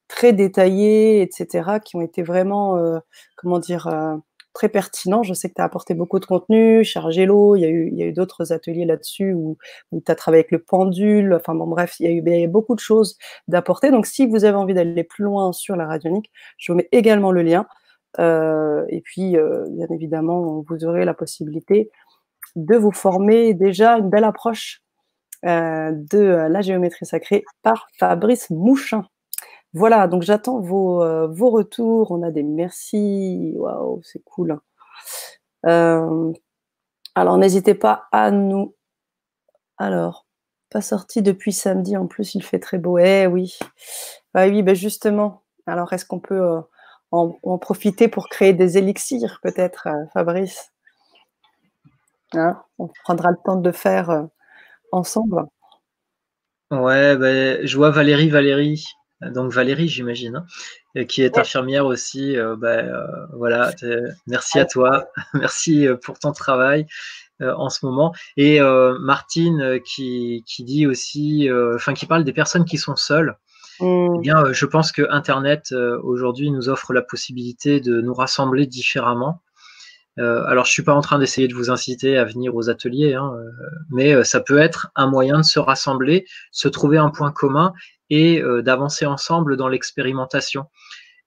[0.09, 2.99] très détaillés, etc., qui ont été vraiment, euh,
[3.37, 4.17] comment dire, euh,
[4.55, 5.23] très pertinents.
[5.23, 7.99] Je sais que tu as apporté beaucoup de contenu, Chargelo, il y a eu, il
[7.99, 9.59] y a eu d'autres ateliers là-dessus où,
[9.93, 11.35] tu as travaillé avec le pendule.
[11.35, 13.91] Enfin bon, bref, il y a eu, beaucoup de choses d'apporter.
[13.91, 17.31] Donc, si vous avez envie d'aller plus loin sur la radionique, je vous mets également
[17.31, 17.67] le lien.
[18.19, 21.91] Euh, et puis, euh, bien évidemment, vous aurez la possibilité
[22.57, 24.88] de vous former déjà une belle approche euh,
[25.45, 29.05] de la géométrie sacrée par Fabrice Mouchin.
[29.74, 32.11] Voilà, donc j'attends vos, euh, vos, retours.
[32.11, 33.53] On a des merci.
[33.57, 34.59] Waouh, c'est cool.
[35.66, 36.32] Euh,
[37.14, 38.74] alors, n'hésitez pas à nous.
[39.76, 40.26] Alors,
[40.70, 41.97] pas sorti depuis samedi.
[41.97, 42.99] En plus, il fait très beau.
[42.99, 43.59] Eh oui.
[44.34, 45.43] Bah oui, ben justement.
[45.66, 46.62] Alors, est-ce qu'on peut
[47.11, 50.72] en, profiter pour créer des élixirs, peut-être, Fabrice?
[52.34, 52.62] Hein?
[52.78, 54.28] On prendra le temps de faire
[54.93, 55.45] ensemble
[56.70, 58.84] Ouais, ben, je vois Valérie, Valérie,
[59.22, 60.47] donc Valérie, j'imagine, hein,
[60.97, 62.36] euh, qui est infirmière aussi.
[62.36, 63.72] Euh, ben, euh, voilà,
[64.26, 66.86] merci à toi, merci pour ton travail.
[67.41, 68.12] en ce moment.
[68.36, 68.61] Et
[69.01, 73.36] Martine qui, qui, dit aussi, enfin qui parle des personnes qui sont seules.
[73.80, 74.16] Mm.
[74.16, 75.72] Eh bien, je pense que Internet
[76.03, 79.41] aujourd'hui nous offre la possibilité de nous rassembler différemment.
[80.19, 83.33] Alors, je suis pas en train d'essayer de vous inciter à venir aux ateliers, hein,
[83.91, 87.73] mais ça peut être un moyen de se rassembler, se trouver un point commun
[88.11, 90.66] et d'avancer ensemble dans l'expérimentation.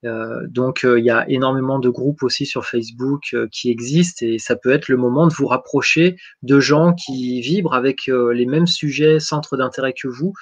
[0.04, 4.26] Euh, donc euh, il y a énormément de groupes aussi sur Facebook euh, qui existent
[4.26, 8.46] et ça peut être le moment de vous rapprocher de gens qui vibrent avec les
[8.46, 10.32] mêmes sujets, centres d'intérêt que vous.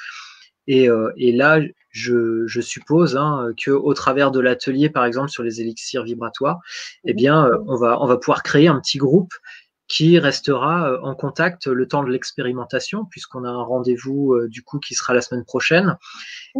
[0.66, 0.88] Et
[1.32, 1.61] là,
[1.91, 6.59] je, je suppose hein, que au travers de l'atelier, par exemple sur les élixirs vibratoires,
[7.05, 9.32] eh bien, on va on va pouvoir créer un petit groupe
[9.88, 14.95] qui restera en contact le temps de l'expérimentation, puisqu'on a un rendez-vous du coup qui
[14.95, 15.97] sera la semaine prochaine.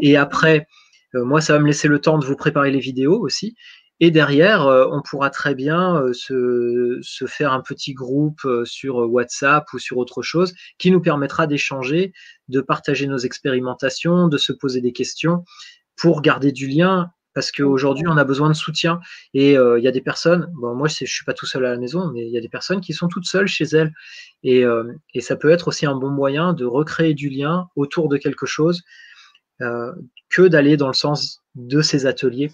[0.03, 0.67] Et après,
[1.15, 3.57] euh, moi, ça va me laisser le temps de vous préparer les vidéos aussi.
[4.01, 8.97] Et derrière, euh, on pourra très bien euh, se, se, faire un petit groupe sur
[8.97, 12.13] WhatsApp ou sur autre chose qui nous permettra d'échanger,
[12.49, 15.45] de partager nos expérimentations, de se poser des questions
[15.97, 17.11] pour garder du lien.
[17.33, 18.99] Parce qu'aujourd'hui, on a besoin de soutien.
[19.35, 21.79] Et il y a des personnes, bon, moi, je suis pas tout seul à la
[21.79, 23.93] maison, mais il y a des personnes qui sont toutes seules chez elles.
[24.43, 24.65] Et,
[25.15, 28.47] et ça peut être aussi un bon moyen de recréer du lien autour de quelque
[28.47, 28.83] chose
[29.63, 29.93] euh,
[30.31, 32.53] que d'aller dans le sens de ces ateliers,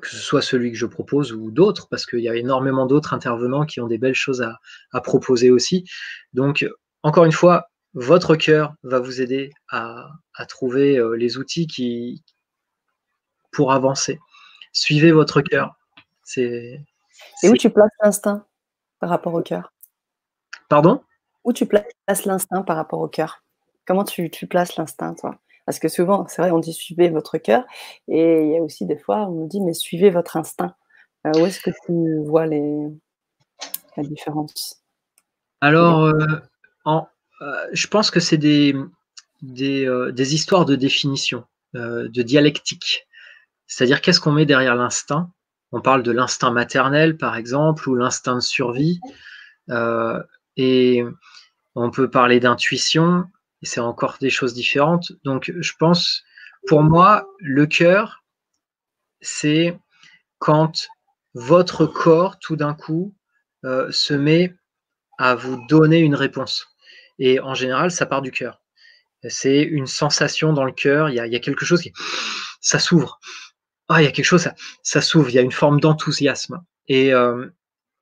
[0.00, 3.14] que ce soit celui que je propose ou d'autres, parce qu'il y a énormément d'autres
[3.14, 4.42] intervenants qui ont des belles choses
[4.92, 5.84] à, proposer aussi.
[6.32, 6.66] Donc,
[7.02, 10.08] encore une fois, votre cœur va vous aider à,
[10.48, 12.22] trouver euh, les outils qui,
[13.52, 14.18] pour avancer.
[14.72, 15.74] Suivez votre cœur.
[16.22, 16.84] C'est,
[17.42, 18.46] Et où tu places l'instinct
[19.00, 19.72] par rapport au cœur?
[20.68, 21.02] Pardon?
[21.44, 23.42] Où tu places l'instinct par rapport au cœur?
[23.86, 25.38] Comment tu, tu places l'instinct, toi?
[25.68, 27.62] Parce que souvent, c'est vrai, on dit suivez votre cœur,
[28.08, 30.74] et il y a aussi des fois, on dit mais suivez votre instinct.
[31.26, 32.86] Euh, où est-ce que tu vois les,
[33.98, 34.82] la différence?
[35.60, 36.14] Alors, euh,
[36.86, 38.74] euh, je pense que c'est des,
[39.42, 41.44] des, histoires de définition,
[41.74, 43.06] de dialectique.
[43.66, 45.30] C'est-à-dire qu'est-ce qu'on met derrière l'instinct?
[45.72, 49.00] On parle de l'instinct maternel, par exemple, ou l'instinct de survie.
[50.56, 51.04] et
[51.74, 53.26] on peut parler d'intuition,
[53.62, 55.12] et c'est encore des choses différentes.
[55.24, 56.22] Donc, je pense,
[56.66, 58.24] pour moi, le cœur,
[59.20, 59.78] c'est
[60.38, 60.88] quand
[61.34, 63.14] votre corps, tout d'un coup,
[63.64, 64.54] euh, se met
[65.18, 66.68] à vous donner une réponse.
[67.18, 68.62] Et en général, ça part du cœur.
[69.28, 71.08] C'est une sensation dans le cœur.
[71.08, 71.92] Il y a, quelque chose qui,
[72.60, 73.18] ça s'ouvre.
[73.88, 74.54] Ah, il y a quelque chose, ça,
[74.84, 75.28] ça s'ouvre.
[75.28, 76.62] Il y a une forme d'enthousiasme.
[76.86, 77.48] Et, euh,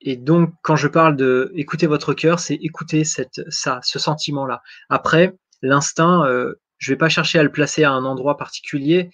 [0.01, 1.51] et donc, quand je parle de
[1.87, 4.61] votre cœur, c'est écouter cette, ça, ce sentiment-là.
[4.89, 9.09] Après, l'instinct, euh, je vais pas chercher à le placer à un endroit particulier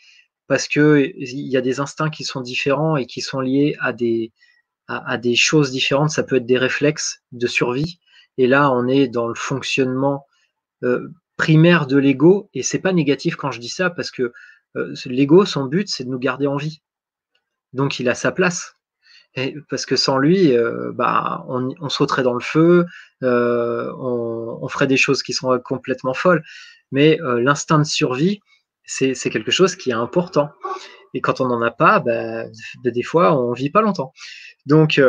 [0.47, 3.93] parce que il y a des instincts qui sont différents et qui sont liés à
[3.93, 6.09] des choses différentes.
[6.09, 7.99] Ça peut être des réflexes de survie.
[8.37, 10.25] Et là, on est dans le fonctionnement
[10.83, 12.49] euh, primaire de l'ego.
[12.53, 14.33] Et c'est pas négatif quand je dis ça parce que
[14.75, 16.81] euh, l'ego, son but, c'est de nous garder en vie.
[17.73, 18.75] Donc, il a sa place
[19.69, 22.85] parce que sans lui, euh, bah, on, sauterait dans le feu,
[23.23, 26.43] euh, on, ferait des choses qui sont complètement folles.
[26.91, 28.39] Mais euh, l'instinct de survie,
[28.85, 30.49] c'est quelque chose qui est important.
[31.13, 32.45] Et quand on n'en a pas, bah,
[32.83, 34.13] des fois, on vit pas longtemps.
[34.65, 35.01] Donc,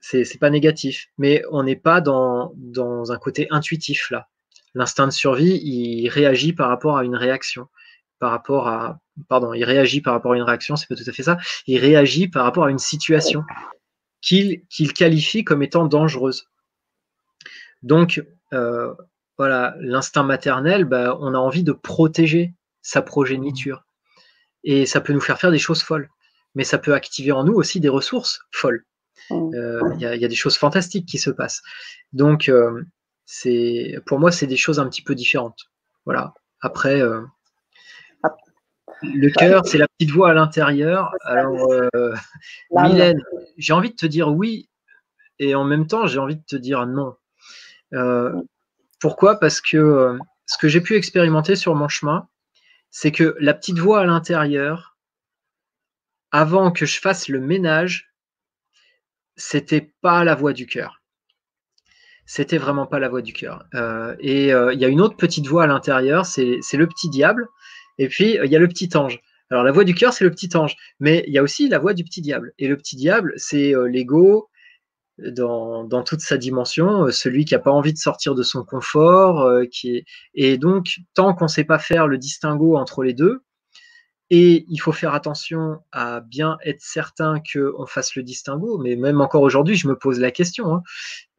[0.00, 1.06] c'est pas négatif.
[1.18, 4.28] Mais on n'est pas dans, dans un côté intuitif là.
[4.74, 7.68] L'instinct de survie, il réagit par rapport à une réaction
[8.24, 11.12] par rapport à, pardon, il réagit par rapport à une réaction, c'est pas tout à
[11.12, 13.44] fait ça, il réagit par rapport à une situation
[14.20, 16.48] qu'il qualifie comme étant dangereuse.
[17.82, 18.94] Donc, euh,
[19.36, 23.84] voilà, l'instinct maternel, bah, on a envie de protéger sa progéniture.
[24.62, 26.08] Et ça peut nous faire faire des choses folles.
[26.54, 28.84] Mais ça peut activer en nous aussi des ressources folles.
[29.30, 31.62] Euh, il y, a des choses fantastiques qui se passent.
[32.12, 32.82] Donc, euh,
[33.26, 35.58] c'est pour moi, c'est des choses un petit peu différentes.
[36.04, 36.32] Voilà.
[36.60, 37.02] Après,
[39.02, 41.12] le cœur, c'est la petite voix à l'intérieur.
[41.22, 42.14] Alors, euh,
[42.70, 43.22] Mylène,
[43.56, 44.68] j'ai envie de te dire oui,
[45.38, 47.16] et en même temps, j'ai envie de te dire non.
[47.92, 48.32] Euh,
[49.00, 49.38] pourquoi?
[49.38, 52.28] Parce que euh, ce que j'ai pu expérimenter sur mon chemin,
[52.90, 54.96] c'est que la petite voix à l'intérieur,
[56.30, 58.12] avant que je fasse le ménage,
[59.36, 61.02] c'était pas la voix du cœur.
[62.26, 63.66] C'était vraiment pas la voix du cœur.
[64.18, 67.48] et il y a une autre petite voix à l'intérieur, c'est le petit diable
[67.98, 69.20] et puis, il y a le petit ange.
[69.50, 70.76] Alors, la voix du cœur, c'est le petit ange.
[71.00, 72.52] Mais il y a aussi la voix du petit diable.
[72.58, 74.48] Et le petit diable, c'est euh, l'ego
[75.18, 79.42] dans, toute sa dimension, euh, celui qui n'a pas envie de sortir de son confort.
[79.42, 80.04] Euh, qui est...
[80.34, 83.42] Et donc, tant qu'on ne sait pas faire le distinguo entre les deux,
[84.30, 88.78] Et il faut faire attention à bien être certain qu'on fasse le distinguo.
[88.78, 90.74] Mais même encore aujourd'hui, je me pose la question.
[90.74, 90.82] Hein.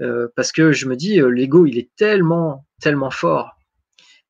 [0.01, 3.55] Euh, parce que je me dis, euh, l'ego, il est tellement, tellement fort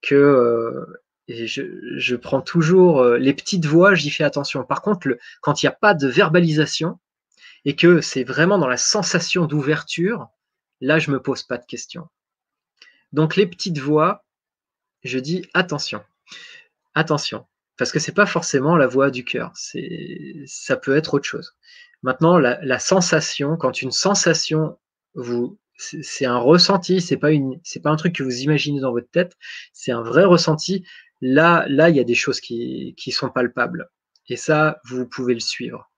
[0.02, 0.86] que euh,
[1.28, 4.64] je, prends toujours les petites voix, j'y fais attention.
[4.64, 7.00] Par contre, quand il n'y a pas de verbalisation
[7.66, 10.28] et que c'est vraiment dans la sensation d'ouverture,
[10.82, 12.08] là, je me pose pas de questions.
[13.12, 14.24] Donc, les petites voix,
[15.04, 16.04] je dis attention,
[16.94, 17.46] attention
[17.78, 21.56] parce que c'est pas forcément la voix du cœur, ça peut être autre chose.
[22.04, 24.78] Maintenant, la, sensation, quand une sensation
[25.16, 28.94] vous c'est un ressenti, c'est pas une c'est pas un truc que vous imaginez dans
[28.94, 29.36] votre tête,
[29.74, 30.86] c'est un vrai ressenti.
[31.22, 33.90] Là, là, il y a des choses qui, qui sont palpables.
[34.28, 35.90] Et ça, vous pouvez le suivre.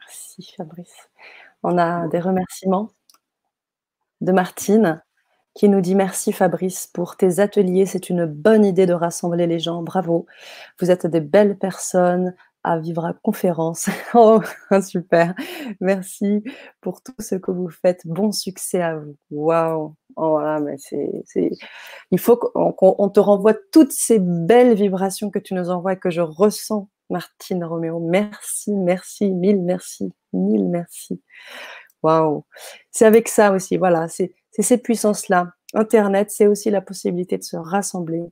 [0.00, 1.08] Merci Fabrice.
[1.62, 2.90] On a des remerciements
[4.20, 5.02] de Martine
[5.54, 7.86] qui nous dit merci Fabrice pour tes ateliers.
[7.86, 9.82] C'est une bonne idée de rassembler les gens.
[9.82, 10.26] Bravo.
[10.80, 13.88] Vous êtes des belles personnes à vivre à conférence.
[14.14, 14.40] oh,
[14.82, 15.34] super.
[15.80, 16.42] Merci
[16.80, 18.06] pour tout ce que vous faites.
[18.06, 19.16] Bon succès à vous.
[19.30, 19.94] Waouh.
[20.16, 21.50] Oh, mais c'est,
[22.10, 26.10] il faut qu'on te renvoie toutes ces belles vibrations que tu nous envoies et que
[26.10, 27.98] je ressens, Martine Roméo.
[28.00, 31.20] Merci, merci, mille merci, mille merci.
[32.02, 32.44] Waouh.
[32.90, 33.76] C'est avec ça aussi.
[33.76, 35.50] Voilà, c'est c'est ces puissances-là.
[35.74, 38.22] Internet, c'est aussi la possibilité de se rassembler,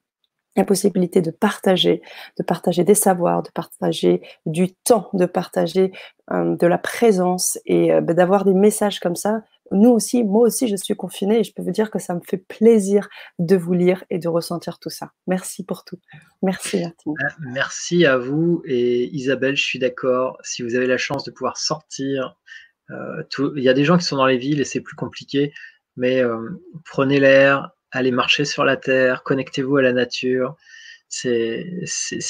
[0.56, 2.02] la possibilité de partager,
[2.38, 5.92] de partager des savoirs, de partager du temps, de partager
[6.30, 9.42] euh, de la présence et euh, ben, d'avoir des messages comme ça.
[9.70, 12.20] Nous aussi, moi aussi, je suis confinée et je peux vous dire que ça me
[12.20, 13.08] fait plaisir
[13.38, 15.12] de vous lire et de ressentir tout ça.
[15.26, 15.98] Merci pour tout.
[16.42, 16.84] Merci.
[16.84, 20.36] Euh, merci à vous et Isabelle, je suis d'accord.
[20.42, 22.36] Si vous avez la chance de pouvoir sortir,
[22.90, 25.54] il y a des gens qui sont dans les villes et c'est plus compliqué
[25.96, 26.22] mais
[26.84, 30.56] prenez l'air, allez marcher sur la terre, connectez-vous à la nature.
[31.08, 31.66] C'est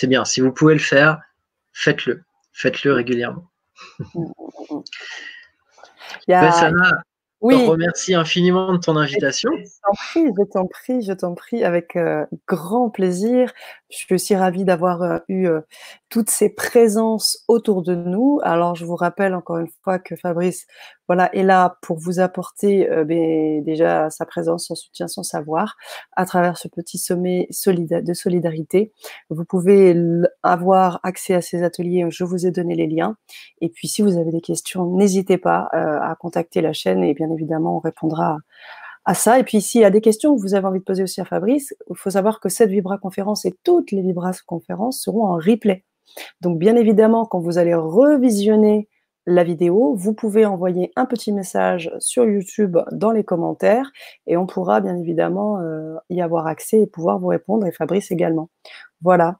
[0.05, 0.25] bien.
[0.25, 1.21] Si vous pouvez le faire,
[1.73, 2.23] faites-le.
[2.53, 3.49] Faites-le régulièrement.
[6.29, 6.73] Il y a...
[7.43, 7.57] Oui.
[7.59, 9.51] Je te remercie infiniment de ton invitation.
[9.53, 13.53] Je t'en prie, je t'en prie, je t'en prie, avec euh, grand plaisir.
[13.91, 15.61] Je suis aussi ravie d'avoir euh, eu euh,
[16.09, 18.39] toutes ces présences autour de nous.
[18.45, 20.69] Alors, je vous rappelle encore une fois que Fabrice,
[21.13, 25.77] voilà, est là pour vous apporter ben, déjà sa présence, son soutien, son savoir
[26.17, 28.93] à travers ce petit sommet de solidarité.
[29.29, 29.95] Vous pouvez
[30.43, 32.07] avoir accès à ces ateliers.
[32.09, 33.19] Je vous ai donné les liens.
[33.61, 37.31] Et puis, si vous avez des questions, n'hésitez pas à contacter la chaîne et bien
[37.31, 38.39] évidemment, on répondra
[39.05, 39.39] à ça.
[39.39, 41.27] Et puis, s'il y a des questions que vous avez envie de poser aussi à
[41.27, 45.35] Fabrice, il faut savoir que cette Vibra conférence et toutes les Vibra conférences seront en
[45.35, 45.85] replay.
[46.41, 48.89] Donc, bien évidemment, quand vous allez revisionner
[49.27, 53.91] la vidéo, vous pouvez envoyer un petit message sur YouTube dans les commentaires
[54.27, 58.11] et on pourra bien évidemment euh, y avoir accès et pouvoir vous répondre et Fabrice
[58.11, 58.51] également.
[59.01, 59.39] Voilà.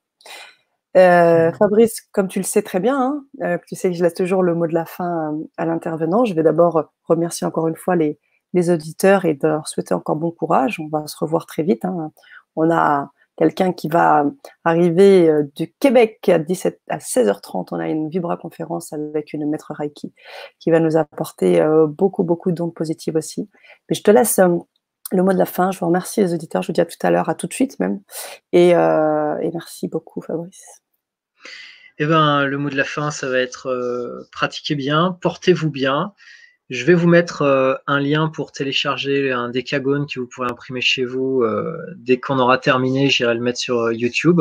[0.97, 4.15] Euh, Fabrice, comme tu le sais très bien, hein, euh, tu sais que je laisse
[4.15, 6.25] toujours le mot de la fin à l'intervenant.
[6.25, 8.19] Je vais d'abord remercier encore une fois les,
[8.53, 10.79] les auditeurs et de leur souhaiter encore bon courage.
[10.81, 11.85] On va se revoir très vite.
[11.85, 12.13] Hein.
[12.57, 14.25] On a quelqu'un qui va
[14.65, 17.69] arriver euh, du Québec à, 17, à 16h30.
[17.73, 20.13] On a une Vibra conférence avec une maître Reiki
[20.59, 23.49] qui va nous apporter euh, beaucoup, beaucoup d'ondes positives aussi.
[23.89, 24.49] Mais je te laisse euh,
[25.13, 25.71] le mot de la fin.
[25.71, 26.63] Je vous remercie les auditeurs.
[26.63, 28.01] Je vous dis à tout à l'heure, à tout de suite même.
[28.53, 30.81] Et, et merci beaucoup, Fabrice.
[31.99, 36.15] Eh ben, le mot de la fin, ça va être pratiquez bien, portez-vous bien.
[36.73, 40.81] Je vais vous mettre euh, un lien pour télécharger un décagone que vous pourrez imprimer
[40.81, 41.43] chez vous.
[41.43, 44.41] Euh, dès qu'on aura terminé, j'irai le mettre sur euh, YouTube.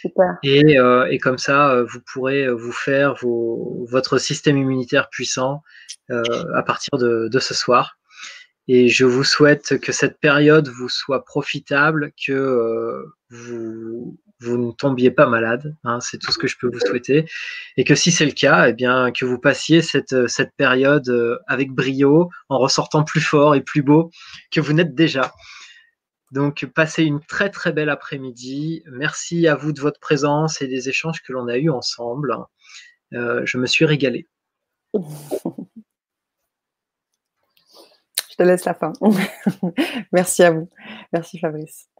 [0.00, 0.36] Super.
[0.42, 0.74] Et,
[1.10, 5.62] et, comme ça, vous pourrez vous faire vos, votre système immunitaire puissant
[6.08, 7.98] à partir de, de, ce soir.
[8.66, 15.10] Et je vous souhaite que cette période vous soit profitable, que vous vous ne tombiez
[15.10, 15.76] pas malade.
[15.84, 17.26] Hein, c'est tout ce que je peux vous souhaiter.
[17.76, 21.38] Et que si c'est le cas, eh bien, que vous passiez cette, cette période euh,
[21.46, 24.10] avec brio, en ressortant plus fort et plus beau
[24.50, 25.32] que vous n'êtes déjà.
[26.32, 28.82] Donc, passez une très très belle après-midi.
[28.86, 32.36] Merci à vous de votre présence et des échanges que l'on a eus ensemble.
[33.12, 34.28] Euh, je me suis régalé.
[38.30, 38.92] Je te laisse la fin.
[40.12, 40.68] Merci à vous.
[41.12, 41.90] Merci Fabrice.